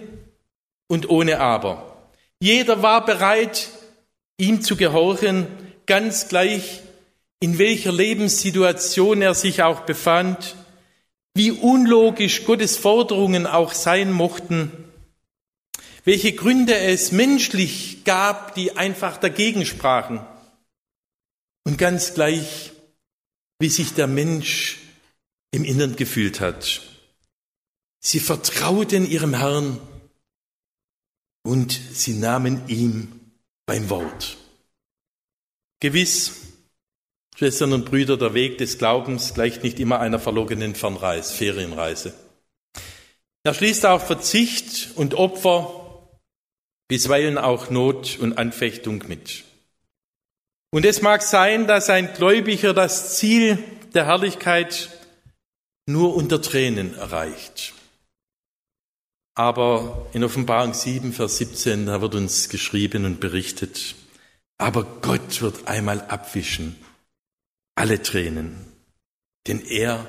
und 0.89 1.09
ohne 1.09 1.41
Aber. 1.41 2.11
Jeder 2.41 2.83
war 2.83 3.05
bereit, 3.05 3.69
ihm 4.39 4.63
zu 4.63 4.77
gehorchen, 4.77 5.47
ganz 5.87 6.29
gleich, 6.29 6.83
in 7.41 7.59
welcher 7.59 7.93
Lebenssituation 7.93 9.23
er 9.23 9.35
sich 9.35 9.63
auch 9.63 9.81
befand, 9.81 10.57
wie 11.35 11.51
unlogisch 11.51 12.45
Gottes 12.45 12.77
Forderungen 12.77 13.47
auch 13.47 13.73
sein 13.73 14.13
mochten, 14.13 14.71
welche 16.05 16.33
Gründe 16.33 16.77
es 16.77 17.13
menschlich 17.13 18.05
gab, 18.05 18.55
die 18.55 18.77
einfach 18.77 19.17
dagegen 19.17 19.67
sprachen. 19.67 20.21
Und 21.65 21.79
ganz 21.79 22.15
gleich, 22.15 22.73
wie 23.59 23.71
sich 23.71 23.95
der 23.95 24.07
Mensch 24.07 24.79
im 25.51 25.65
Innern 25.65 25.97
gefühlt 25.97 26.41
hat. 26.41 26.83
Sie 28.01 28.21
vertrauten 28.21 29.11
ihrem 29.11 29.35
Herrn 29.35 29.81
und 31.43 31.73
sie 31.93 32.15
nahmen 32.15 32.69
ihm 32.69 33.14
beim 33.67 33.89
Wort. 33.91 34.37
Gewiss, 35.81 36.41
Schwestern 37.37 37.73
und 37.73 37.85
Brüder, 37.85 38.17
der 38.17 38.35
Weg 38.35 38.59
des 38.59 38.79
Glaubens 38.79 39.35
gleicht 39.35 39.63
nicht 39.63 39.81
immer 39.81 40.01
einer 40.01 40.19
verlogenen 40.19 40.75
Fernreise, 40.75 41.35
Ferienreise. 41.35 42.15
Er 43.43 43.55
schließt 43.55 43.85
auch 43.87 44.01
Verzicht 44.01 44.91
und 44.95 45.15
Opfer, 45.15 46.09
bisweilen 46.89 47.39
auch 47.39 47.71
Not 47.71 48.19
und 48.19 48.39
Anfechtung 48.39 49.05
mit. 49.09 49.45
Und 50.71 50.85
es 50.85 51.03
mag 51.03 51.23
sein, 51.23 51.67
dass 51.67 51.91
ein 51.91 52.15
Gläubiger 52.15 52.73
das 52.73 53.17
Ziel 53.17 53.59
der 53.95 54.07
Herrlichkeit 54.07 54.91
nur 55.87 56.15
unter 56.15 56.41
Tränen 56.41 56.95
erreicht. 56.95 57.75
Aber 59.35 60.07
in 60.13 60.23
Offenbarung 60.23 60.75
7, 60.75 61.13
Vers 61.13 61.39
17, 61.39 61.87
da 61.87 62.01
wird 62.01 62.15
uns 62.15 62.49
geschrieben 62.49 63.05
und 63.05 63.19
berichtet, 63.19 63.97
aber 64.59 64.85
Gott 64.85 65.43
wird 65.43 65.67
einmal 65.67 66.01
abwischen 66.03 66.77
alle 67.75 68.01
Tränen, 68.01 68.55
denn 69.49 69.61
er 69.61 70.07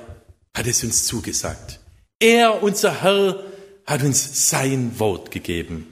hat 0.56 0.66
es 0.66 0.84
uns 0.84 1.04
zugesagt. 1.06 1.80
Er, 2.20 2.62
unser 2.62 3.02
Herr, 3.02 3.42
hat 3.84 4.02
uns 4.02 4.48
sein 4.48 4.98
Wort 4.98 5.30
gegeben. 5.30 5.86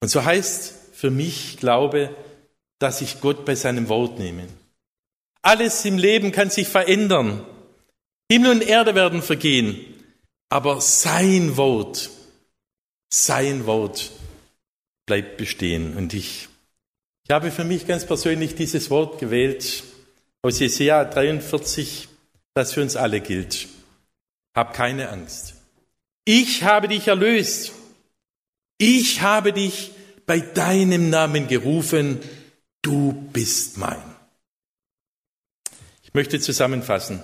Und 0.00 0.08
so 0.08 0.24
heißt 0.24 0.74
für 0.92 1.10
mich 1.10 1.58
Glaube, 1.58 2.14
dass 2.78 3.02
ich 3.02 3.20
Gott 3.20 3.44
bei 3.44 3.54
seinem 3.54 3.88
Wort 3.88 4.18
nehme. 4.18 4.48
Alles 5.42 5.84
im 5.84 5.98
Leben 5.98 6.32
kann 6.32 6.50
sich 6.50 6.68
verändern. 6.68 7.44
Himmel 8.30 8.52
und 8.52 8.62
Erde 8.62 8.94
werden 8.94 9.22
vergehen, 9.22 9.76
aber 10.50 10.80
sein 10.80 11.56
Wort, 11.56 12.10
sein 13.08 13.64
Wort 13.66 14.10
bleibt 15.06 15.38
bestehen. 15.38 15.96
Und 15.96 16.12
ich, 16.12 16.48
ich 17.24 17.30
habe 17.30 17.50
für 17.50 17.64
mich 17.64 17.86
ganz 17.86 18.04
persönlich 18.04 18.56
dieses 18.56 18.90
Wort 18.90 19.18
gewählt, 19.18 19.84
aus 20.42 20.58
Jesaja 20.58 21.04
43, 21.04 22.08
das 22.54 22.72
für 22.72 22.82
uns 22.82 22.96
alle 22.96 23.20
gilt. 23.20 23.68
Hab 24.54 24.74
keine 24.74 25.08
Angst. 25.10 25.54
Ich 26.24 26.64
habe 26.64 26.88
dich 26.88 27.08
erlöst. 27.08 27.72
Ich 28.78 29.20
habe 29.20 29.52
dich 29.52 29.92
bei 30.26 30.40
deinem 30.40 31.10
Namen 31.10 31.46
gerufen. 31.46 32.20
Du 32.82 33.12
bist 33.32 33.76
mein. 33.76 34.02
Ich 36.02 36.14
möchte 36.14 36.40
zusammenfassen. 36.40 37.22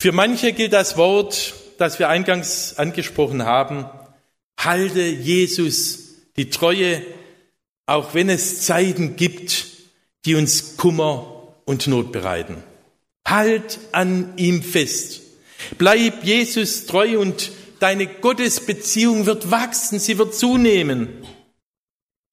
Für 0.00 0.12
manche 0.12 0.52
gilt 0.52 0.72
das 0.72 0.96
Wort, 0.96 1.54
das 1.80 1.98
wir 1.98 2.10
eingangs 2.10 2.78
angesprochen 2.78 3.46
haben. 3.46 3.86
Halte 4.58 5.00
Jesus 5.00 6.16
die 6.36 6.50
Treue, 6.50 7.02
auch 7.86 8.12
wenn 8.12 8.28
es 8.28 8.66
Zeiten 8.66 9.16
gibt, 9.16 9.66
die 10.26 10.34
uns 10.34 10.76
Kummer 10.76 11.54
und 11.64 11.86
Not 11.86 12.12
bereiten. 12.12 12.62
Halt 13.26 13.78
an 13.92 14.34
ihm 14.36 14.62
fest. 14.62 15.22
Bleib 15.78 16.22
Jesus 16.22 16.84
treu 16.84 17.18
und 17.18 17.50
deine 17.78 18.06
Gottesbeziehung 18.06 19.24
wird 19.24 19.50
wachsen, 19.50 19.98
sie 19.98 20.18
wird 20.18 20.34
zunehmen. 20.34 21.08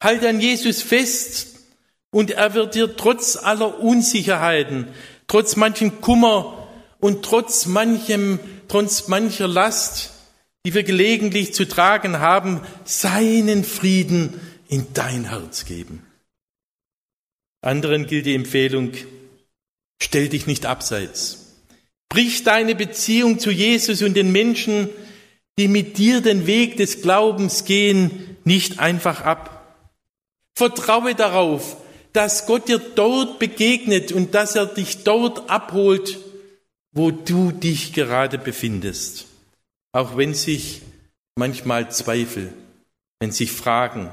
Halt 0.03 0.25
an 0.25 0.41
Jesus 0.41 0.81
fest 0.81 1.59
und 2.11 2.31
er 2.31 2.53
wird 2.53 2.75
dir 2.75 2.97
trotz 2.97 3.37
aller 3.37 3.79
Unsicherheiten, 3.79 4.89
trotz 5.27 5.55
manchem 5.55 6.01
Kummer 6.01 6.67
und 6.99 7.23
trotz 7.23 7.65
manchem, 7.65 8.39
trotz 8.67 9.07
mancher 9.07 9.47
Last, 9.47 10.11
die 10.65 10.73
wir 10.73 10.83
gelegentlich 10.83 11.53
zu 11.53 11.67
tragen 11.67 12.19
haben, 12.19 12.61
seinen 12.85 13.63
Frieden 13.63 14.39
in 14.67 14.87
dein 14.93 15.29
Herz 15.29 15.65
geben. 15.65 16.05
Anderen 17.61 18.05
gilt 18.07 18.25
die 18.25 18.35
Empfehlung, 18.35 18.91
Stell 20.01 20.29
dich 20.29 20.47
nicht 20.47 20.65
abseits. 20.65 21.55
Brich 22.09 22.43
deine 22.43 22.75
Beziehung 22.75 23.39
zu 23.39 23.51
Jesus 23.51 24.01
und 24.01 24.13
den 24.15 24.31
Menschen, 24.31 24.89
die 25.57 25.67
mit 25.67 25.97
dir 25.97 26.21
den 26.21 26.47
Weg 26.47 26.77
des 26.77 27.01
Glaubens 27.01 27.65
gehen, 27.65 28.37
nicht 28.43 28.79
einfach 28.79 29.21
ab. 29.21 29.75
Vertraue 30.55 31.15
darauf, 31.15 31.77
dass 32.13 32.45
Gott 32.45 32.67
dir 32.67 32.79
dort 32.79 33.39
begegnet 33.39 34.11
und 34.11 34.33
dass 34.33 34.55
er 34.55 34.67
dich 34.67 35.03
dort 35.03 35.49
abholt, 35.49 36.17
wo 36.97 37.11
du 37.11 37.51
dich 37.51 37.93
gerade 37.93 38.39
befindest. 38.39 39.27
Auch 39.91 40.17
wenn 40.17 40.33
sich 40.33 40.81
manchmal 41.35 41.91
Zweifel, 41.91 42.51
wenn 43.19 43.31
sich 43.31 43.51
Fragen, 43.51 44.11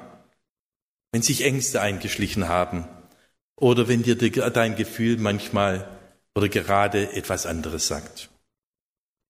wenn 1.11 1.23
sich 1.23 1.45
Ängste 1.45 1.81
eingeschlichen 1.81 2.47
haben 2.49 2.87
oder 3.57 3.89
wenn 3.89 4.03
dir 4.03 4.17
dein 4.17 4.77
Gefühl 4.77 5.17
manchmal 5.17 5.89
oder 6.35 6.51
gerade 6.51 7.13
etwas 7.13 7.47
anderes 7.47 7.89
sagt. 7.89 8.29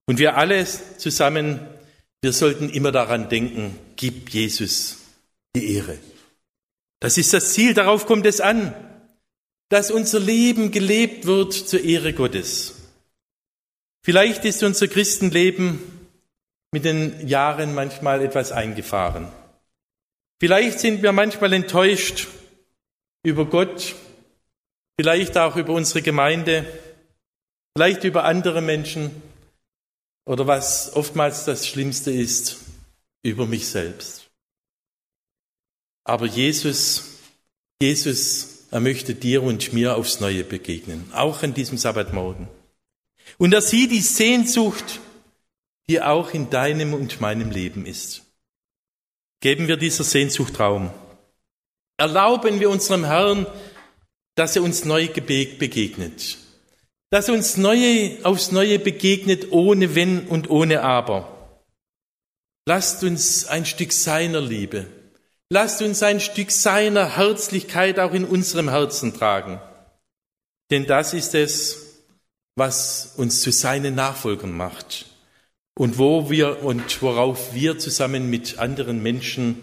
Und 0.07 0.19
wir 0.19 0.37
alle 0.37 0.67
zusammen, 0.99 1.61
wir 2.23 2.33
sollten 2.33 2.69
immer 2.71 2.91
daran 2.91 3.29
denken, 3.29 3.79
gib 3.95 4.31
Jesus 4.31 4.99
die 5.55 5.77
Ehre. 5.77 5.99
Das 7.01 7.19
ist 7.19 7.33
das 7.33 7.53
Ziel, 7.53 7.73
darauf 7.73 8.07
kommt 8.07 8.27
es 8.27 8.41
an, 8.41 8.75
dass 9.69 9.93
unser 9.93 10.19
Leben 10.19 10.73
gelebt 10.73 11.27
wird 11.27 11.53
zur 11.53 11.85
Ehre 11.85 12.15
Gottes. 12.15 12.74
Vielleicht 14.05 14.45
ist 14.45 14.63
unser 14.63 14.87
Christenleben 14.87 15.81
mit 16.71 16.85
den 16.85 17.27
Jahren 17.27 17.75
manchmal 17.75 18.21
etwas 18.21 18.53
eingefahren. 18.53 19.29
Vielleicht 20.39 20.79
sind 20.79 21.03
wir 21.03 21.13
manchmal 21.13 21.55
enttäuscht 21.55 22.29
über 23.23 23.47
Gott 23.47 23.97
vielleicht 24.97 25.37
auch 25.39 25.57
über 25.57 25.73
unsere 25.73 26.03
Gemeinde, 26.03 26.67
vielleicht 27.77 28.05
über 28.05 28.25
andere 28.25 28.61
Menschen 28.61 29.11
oder 30.27 30.47
was 30.47 30.95
oftmals 30.95 31.47
das 31.47 31.67
Schlimmste 31.67 32.11
ist, 32.11 32.59
über 33.23 33.47
mich 33.47 33.67
selbst. 33.67 34.31
Aber 36.05 36.27
Jesus, 36.27 37.21
Jesus, 37.81 38.67
er 38.71 38.81
möchte 38.81 39.15
dir 39.15 39.43
und 39.43 39.73
mir 39.73 39.97
aufs 39.97 40.21
Neue 40.21 40.45
begegnen, 40.45 41.11
auch 41.13 41.43
an 41.43 41.55
diesem 41.55 41.79
Sabbatmorgen. 41.79 42.49
Und 43.39 43.53
er 43.53 43.61
sieht 43.61 43.91
die 43.91 44.01
Sehnsucht, 44.01 45.01
die 45.89 46.01
auch 46.01 46.33
in 46.33 46.51
deinem 46.51 46.95
und 46.95 47.21
meinem 47.21 47.51
Leben 47.51 47.87
ist. 47.87 48.23
Geben 49.41 49.69
wir 49.69 49.77
dieser 49.77 50.05
Sehnsucht 50.05 50.59
Raum. 50.59 50.91
Erlauben 51.97 52.61
wir 52.61 52.71
unserem 52.71 53.05
Herrn, 53.05 53.47
dass 54.35 54.57
er 54.57 54.63
uns 54.63 54.85
neu 54.85 55.09
begegnet. 55.09 56.39
Dass 57.11 57.29
er 57.29 57.35
uns 57.35 57.57
neue, 57.57 58.19
aufs 58.25 58.51
Neue 58.51 58.79
begegnet, 58.79 59.53
ohne 59.53 59.95
Wenn 59.95 60.27
und 60.27 60.51
ohne 60.51 60.83
Aber. 60.83 61.61
Lasst 62.67 63.05
uns 63.05 63.47
ein 63.47 63.67
Stück 63.67 63.93
seiner 63.93 64.41
Liebe, 64.41 64.87
lasst 65.51 65.83
uns 65.83 66.03
ein 66.03 66.19
Stück 66.19 66.51
seiner 66.51 67.17
Herzlichkeit 67.17 67.99
auch 67.99 68.15
in 68.15 68.25
unserem 68.25 68.71
Herzen 68.71 69.13
tragen. 69.15 69.61
Denn 70.71 70.87
das 70.87 71.13
ist 71.13 71.35
es, 71.35 71.84
was 72.57 73.15
uns 73.17 73.41
zu 73.41 73.51
seinen 73.51 73.95
Nachfolgern 73.95 74.57
macht 74.57 75.07
und 75.77 75.99
wo 75.99 76.31
wir 76.31 76.63
und 76.63 77.03
worauf 77.03 77.55
wir 77.55 77.79
zusammen 77.79 78.31
mit 78.31 78.59
anderen 78.59 79.03
Menschen 79.03 79.63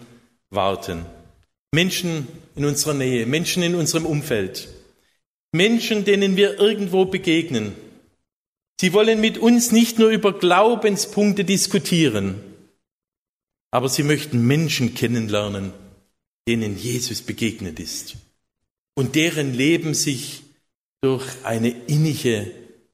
warten. 0.50 1.06
Menschen 1.72 2.28
in 2.54 2.64
unserer 2.66 2.94
Nähe, 2.94 3.24
Menschen 3.26 3.62
in 3.62 3.74
unserem 3.74 4.04
Umfeld, 4.04 4.68
Menschen, 5.52 6.04
denen 6.04 6.36
wir 6.36 6.58
irgendwo 6.58 7.06
begegnen. 7.06 7.74
Sie 8.80 8.92
wollen 8.92 9.20
mit 9.20 9.38
uns 9.38 9.72
nicht 9.72 9.98
nur 9.98 10.10
über 10.10 10.38
Glaubenspunkte 10.38 11.44
diskutieren, 11.44 12.40
aber 13.70 13.88
sie 13.88 14.02
möchten 14.02 14.46
Menschen 14.46 14.94
kennenlernen, 14.94 15.72
denen 16.46 16.76
Jesus 16.76 17.22
begegnet 17.22 17.80
ist 17.80 18.16
und 18.94 19.14
deren 19.14 19.54
Leben 19.54 19.94
sich 19.94 20.42
durch 21.00 21.24
eine 21.44 21.70
innige 21.86 22.50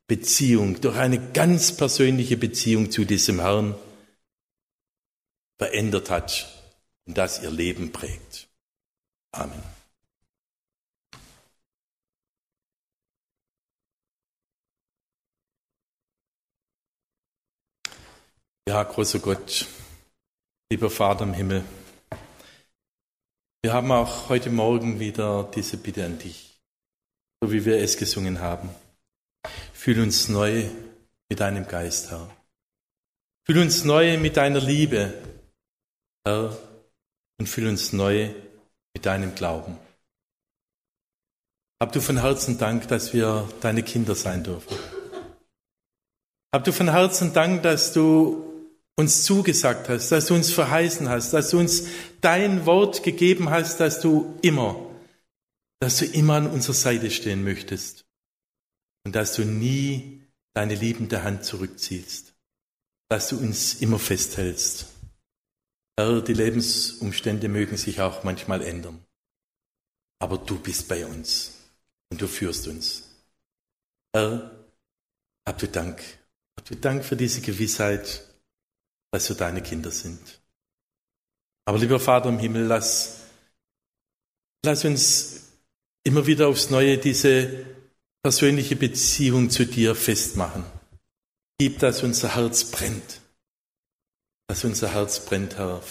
Beziehung, 0.09 0.81
durch 0.81 0.97
eine 0.97 1.33
ganz 1.33 1.77
persönliche 1.77 2.39
Beziehung 2.39 2.91
zu 2.91 3.05
diesem 3.05 3.41
Herrn 3.41 3.75
verändert 5.59 6.09
hat 6.09 6.49
und 7.07 7.19
das 7.19 7.43
ihr 7.43 7.51
Leben 7.51 7.93
prägt. 7.93 8.49
Amen. 9.33 9.63
Ja, 18.67 18.83
großer 18.83 19.19
Gott, 19.19 19.67
lieber 20.71 20.91
Vater 20.91 21.25
im 21.25 21.35
Himmel, 21.35 21.65
wir 23.63 23.73
haben 23.73 23.91
auch 23.93 24.29
heute 24.29 24.51
Morgen 24.51 25.01
wieder 25.01 25.51
diese 25.55 25.77
Bitte 25.77 26.05
an 26.05 26.19
dich, 26.19 26.61
so 27.43 27.51
wie 27.51 27.65
wir 27.65 27.79
es 27.79 27.97
gesungen 27.97 28.41
haben. 28.41 28.71
Fühl 29.79 30.01
uns 30.01 30.29
neu 30.29 30.65
mit 31.31 31.39
deinem 31.39 31.69
Geist, 31.69 32.11
Herr. 32.11 32.29
Fühl 33.47 33.59
uns 33.59 33.85
neu 33.85 34.19
mit 34.19 34.37
deiner 34.37 34.59
Liebe, 34.59 35.15
Herr, 36.27 36.59
und 37.39 37.47
fühl 37.49 37.69
uns 37.69 37.93
neu 37.93 38.35
mit 38.93 39.07
deinem 39.07 39.37
Glauben. 39.37 39.79
Hab 41.81 41.93
du 41.93 42.01
von 42.01 42.21
Herzen 42.21 42.59
Dank, 42.59 42.89
dass 42.89 43.13
wir 43.15 43.49
deine 43.61 43.85
Kinder 43.85 44.17
sein 44.17 44.43
dürfen. 44.43 44.77
Hab 46.53 46.65
du 46.65 46.73
von 46.73 46.91
Herzen 46.91 47.33
Dank, 47.33 47.63
dass 47.63 47.93
du 47.93 48.73
uns 48.97 49.23
zugesagt 49.23 49.89
hast, 49.89 50.11
dass 50.11 50.27
du 50.27 50.35
uns 50.35 50.51
verheißen 50.51 51.09
hast, 51.09 51.33
dass 51.33 51.51
du 51.51 51.61
uns 51.61 51.85
dein 52.21 52.67
Wort 52.67 53.05
gegeben 53.05 53.49
hast, 53.49 53.79
dass 53.79 54.01
du 54.01 54.41
immer, 54.43 54.75
dass 55.79 55.99
du 55.99 56.05
immer 56.05 56.35
an 56.35 56.49
unserer 56.49 56.75
Seite 56.75 57.13
stehen 57.13 57.45
möchtest 57.45 58.08
und 59.09 59.15
dass 59.15 59.37
du 59.37 59.47
nie 59.47 60.21
deine 60.53 60.75
liebende 60.75 61.23
Hand 61.23 61.43
zurückziehst, 61.43 62.35
dass 63.09 63.31
du 63.31 63.39
uns 63.39 63.77
immer 63.77 63.99
festhältst. 63.99 64.85
Herr, 65.97 66.21
die 66.21 66.35
Lebensumstände 66.35 67.49
mögen 67.49 67.79
sich 67.79 68.03
auch 68.03 68.23
manchmal 68.23 68.61
ändern, 68.61 69.03
aber 70.19 70.37
du 70.37 70.59
bist 70.59 70.89
bei 70.89 71.07
uns 71.07 71.55
und 72.11 72.21
du 72.21 72.29
führst 72.29 72.69
uns. 72.69 73.05
Herr, 74.13 74.63
hab 75.47 75.57
du 75.57 75.69
Dank, 75.69 76.03
hab 76.59 76.67
du 76.67 76.77
Dank 76.77 77.03
für 77.03 77.17
diese 77.17 77.41
Gewissheit, 77.41 78.29
dass 79.11 79.27
wir 79.31 79.37
deine 79.37 79.63
Kinder 79.63 79.91
sind. 79.91 80.43
Aber 81.65 81.79
lieber 81.79 81.99
Vater 81.99 82.29
im 82.29 82.39
Himmel, 82.39 82.65
lass, 82.65 83.21
lass 84.63 84.85
uns 84.85 85.45
immer 86.05 86.27
wieder 86.27 86.49
aufs 86.49 86.69
Neue 86.69 86.99
diese 86.99 87.78
persönliche 88.23 88.77
Beziehung 88.77 89.51
zu 89.51 89.65
dir 89.65 89.95
festmachen. 89.95 90.65
Gib, 91.59 91.79
dass 91.79 92.03
unser 92.03 92.35
Herz 92.35 92.65
brennt. 92.71 93.21
Dass 94.47 94.65
unser 94.65 94.93
Herz 94.93 95.25
brennt, 95.25 95.57
Herr. 95.57 95.83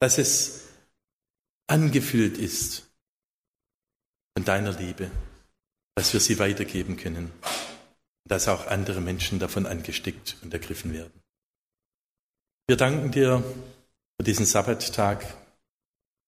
Dass 0.00 0.18
es 0.18 0.62
angefüllt 1.66 2.38
ist 2.38 2.90
von 4.36 4.44
deiner 4.44 4.72
Liebe. 4.72 5.10
Dass 5.94 6.12
wir 6.12 6.20
sie 6.20 6.38
weitergeben 6.38 6.96
können. 6.96 7.30
Dass 8.24 8.48
auch 8.48 8.66
andere 8.66 9.00
Menschen 9.00 9.38
davon 9.38 9.66
angesteckt 9.66 10.36
und 10.42 10.52
ergriffen 10.52 10.92
werden. 10.92 11.22
Wir 12.66 12.76
danken 12.76 13.10
dir 13.10 13.44
für 14.16 14.24
diesen 14.24 14.46
Sabbattag, 14.46 15.22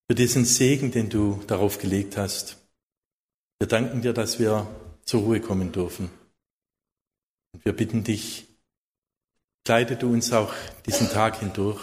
für 0.07 0.15
diesen 0.15 0.45
Segen, 0.45 0.91
den 0.91 1.09
du 1.09 1.43
darauf 1.47 1.79
gelegt 1.79 2.15
hast. 2.15 2.57
Wir 3.59 3.67
danken 3.67 4.01
dir, 4.01 4.13
dass 4.13 4.37
wir 4.37 4.67
zur 5.07 5.21
Ruhe 5.21 5.41
kommen 5.41 5.71
dürfen. 5.71 6.11
Und 7.53 7.65
wir 7.65 7.73
bitten 7.73 8.03
dich, 8.03 8.45
kleide 9.65 9.95
du 9.95 10.11
uns 10.11 10.31
auch 10.33 10.53
diesen 10.85 11.09
Tag 11.09 11.39
hindurch 11.39 11.81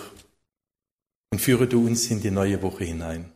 und 1.33 1.41
führe 1.41 1.66
du 1.66 1.85
uns 1.85 2.09
in 2.11 2.20
die 2.20 2.31
neue 2.31 2.62
Woche 2.62 2.85
hinein. 2.85 3.33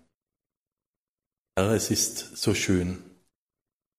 Herr, 1.57 1.73
es 1.73 1.91
ist 1.91 2.37
so 2.37 2.55
schön, 2.55 3.03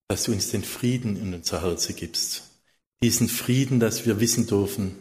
dass 0.07 0.23
du 0.23 0.31
uns 0.31 0.51
den 0.51 0.63
Frieden 0.63 1.17
in 1.17 1.33
unser 1.33 1.63
Herz 1.63 1.87
gibst. 1.95 2.43
Diesen 3.01 3.27
Frieden, 3.27 3.79
dass 3.79 4.05
wir 4.05 4.19
wissen 4.19 4.47
dürfen, 4.47 4.95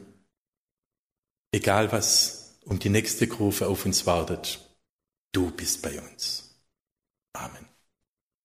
egal 1.52 1.92
was 1.92 2.58
um 2.64 2.78
die 2.78 2.90
nächste 2.90 3.28
Kurve 3.28 3.68
auf 3.68 3.84
uns 3.84 4.06
wartet, 4.06 4.60
du 5.32 5.50
bist 5.50 5.82
bei 5.82 6.00
uns. 6.00 6.60
Amen. 7.34 7.67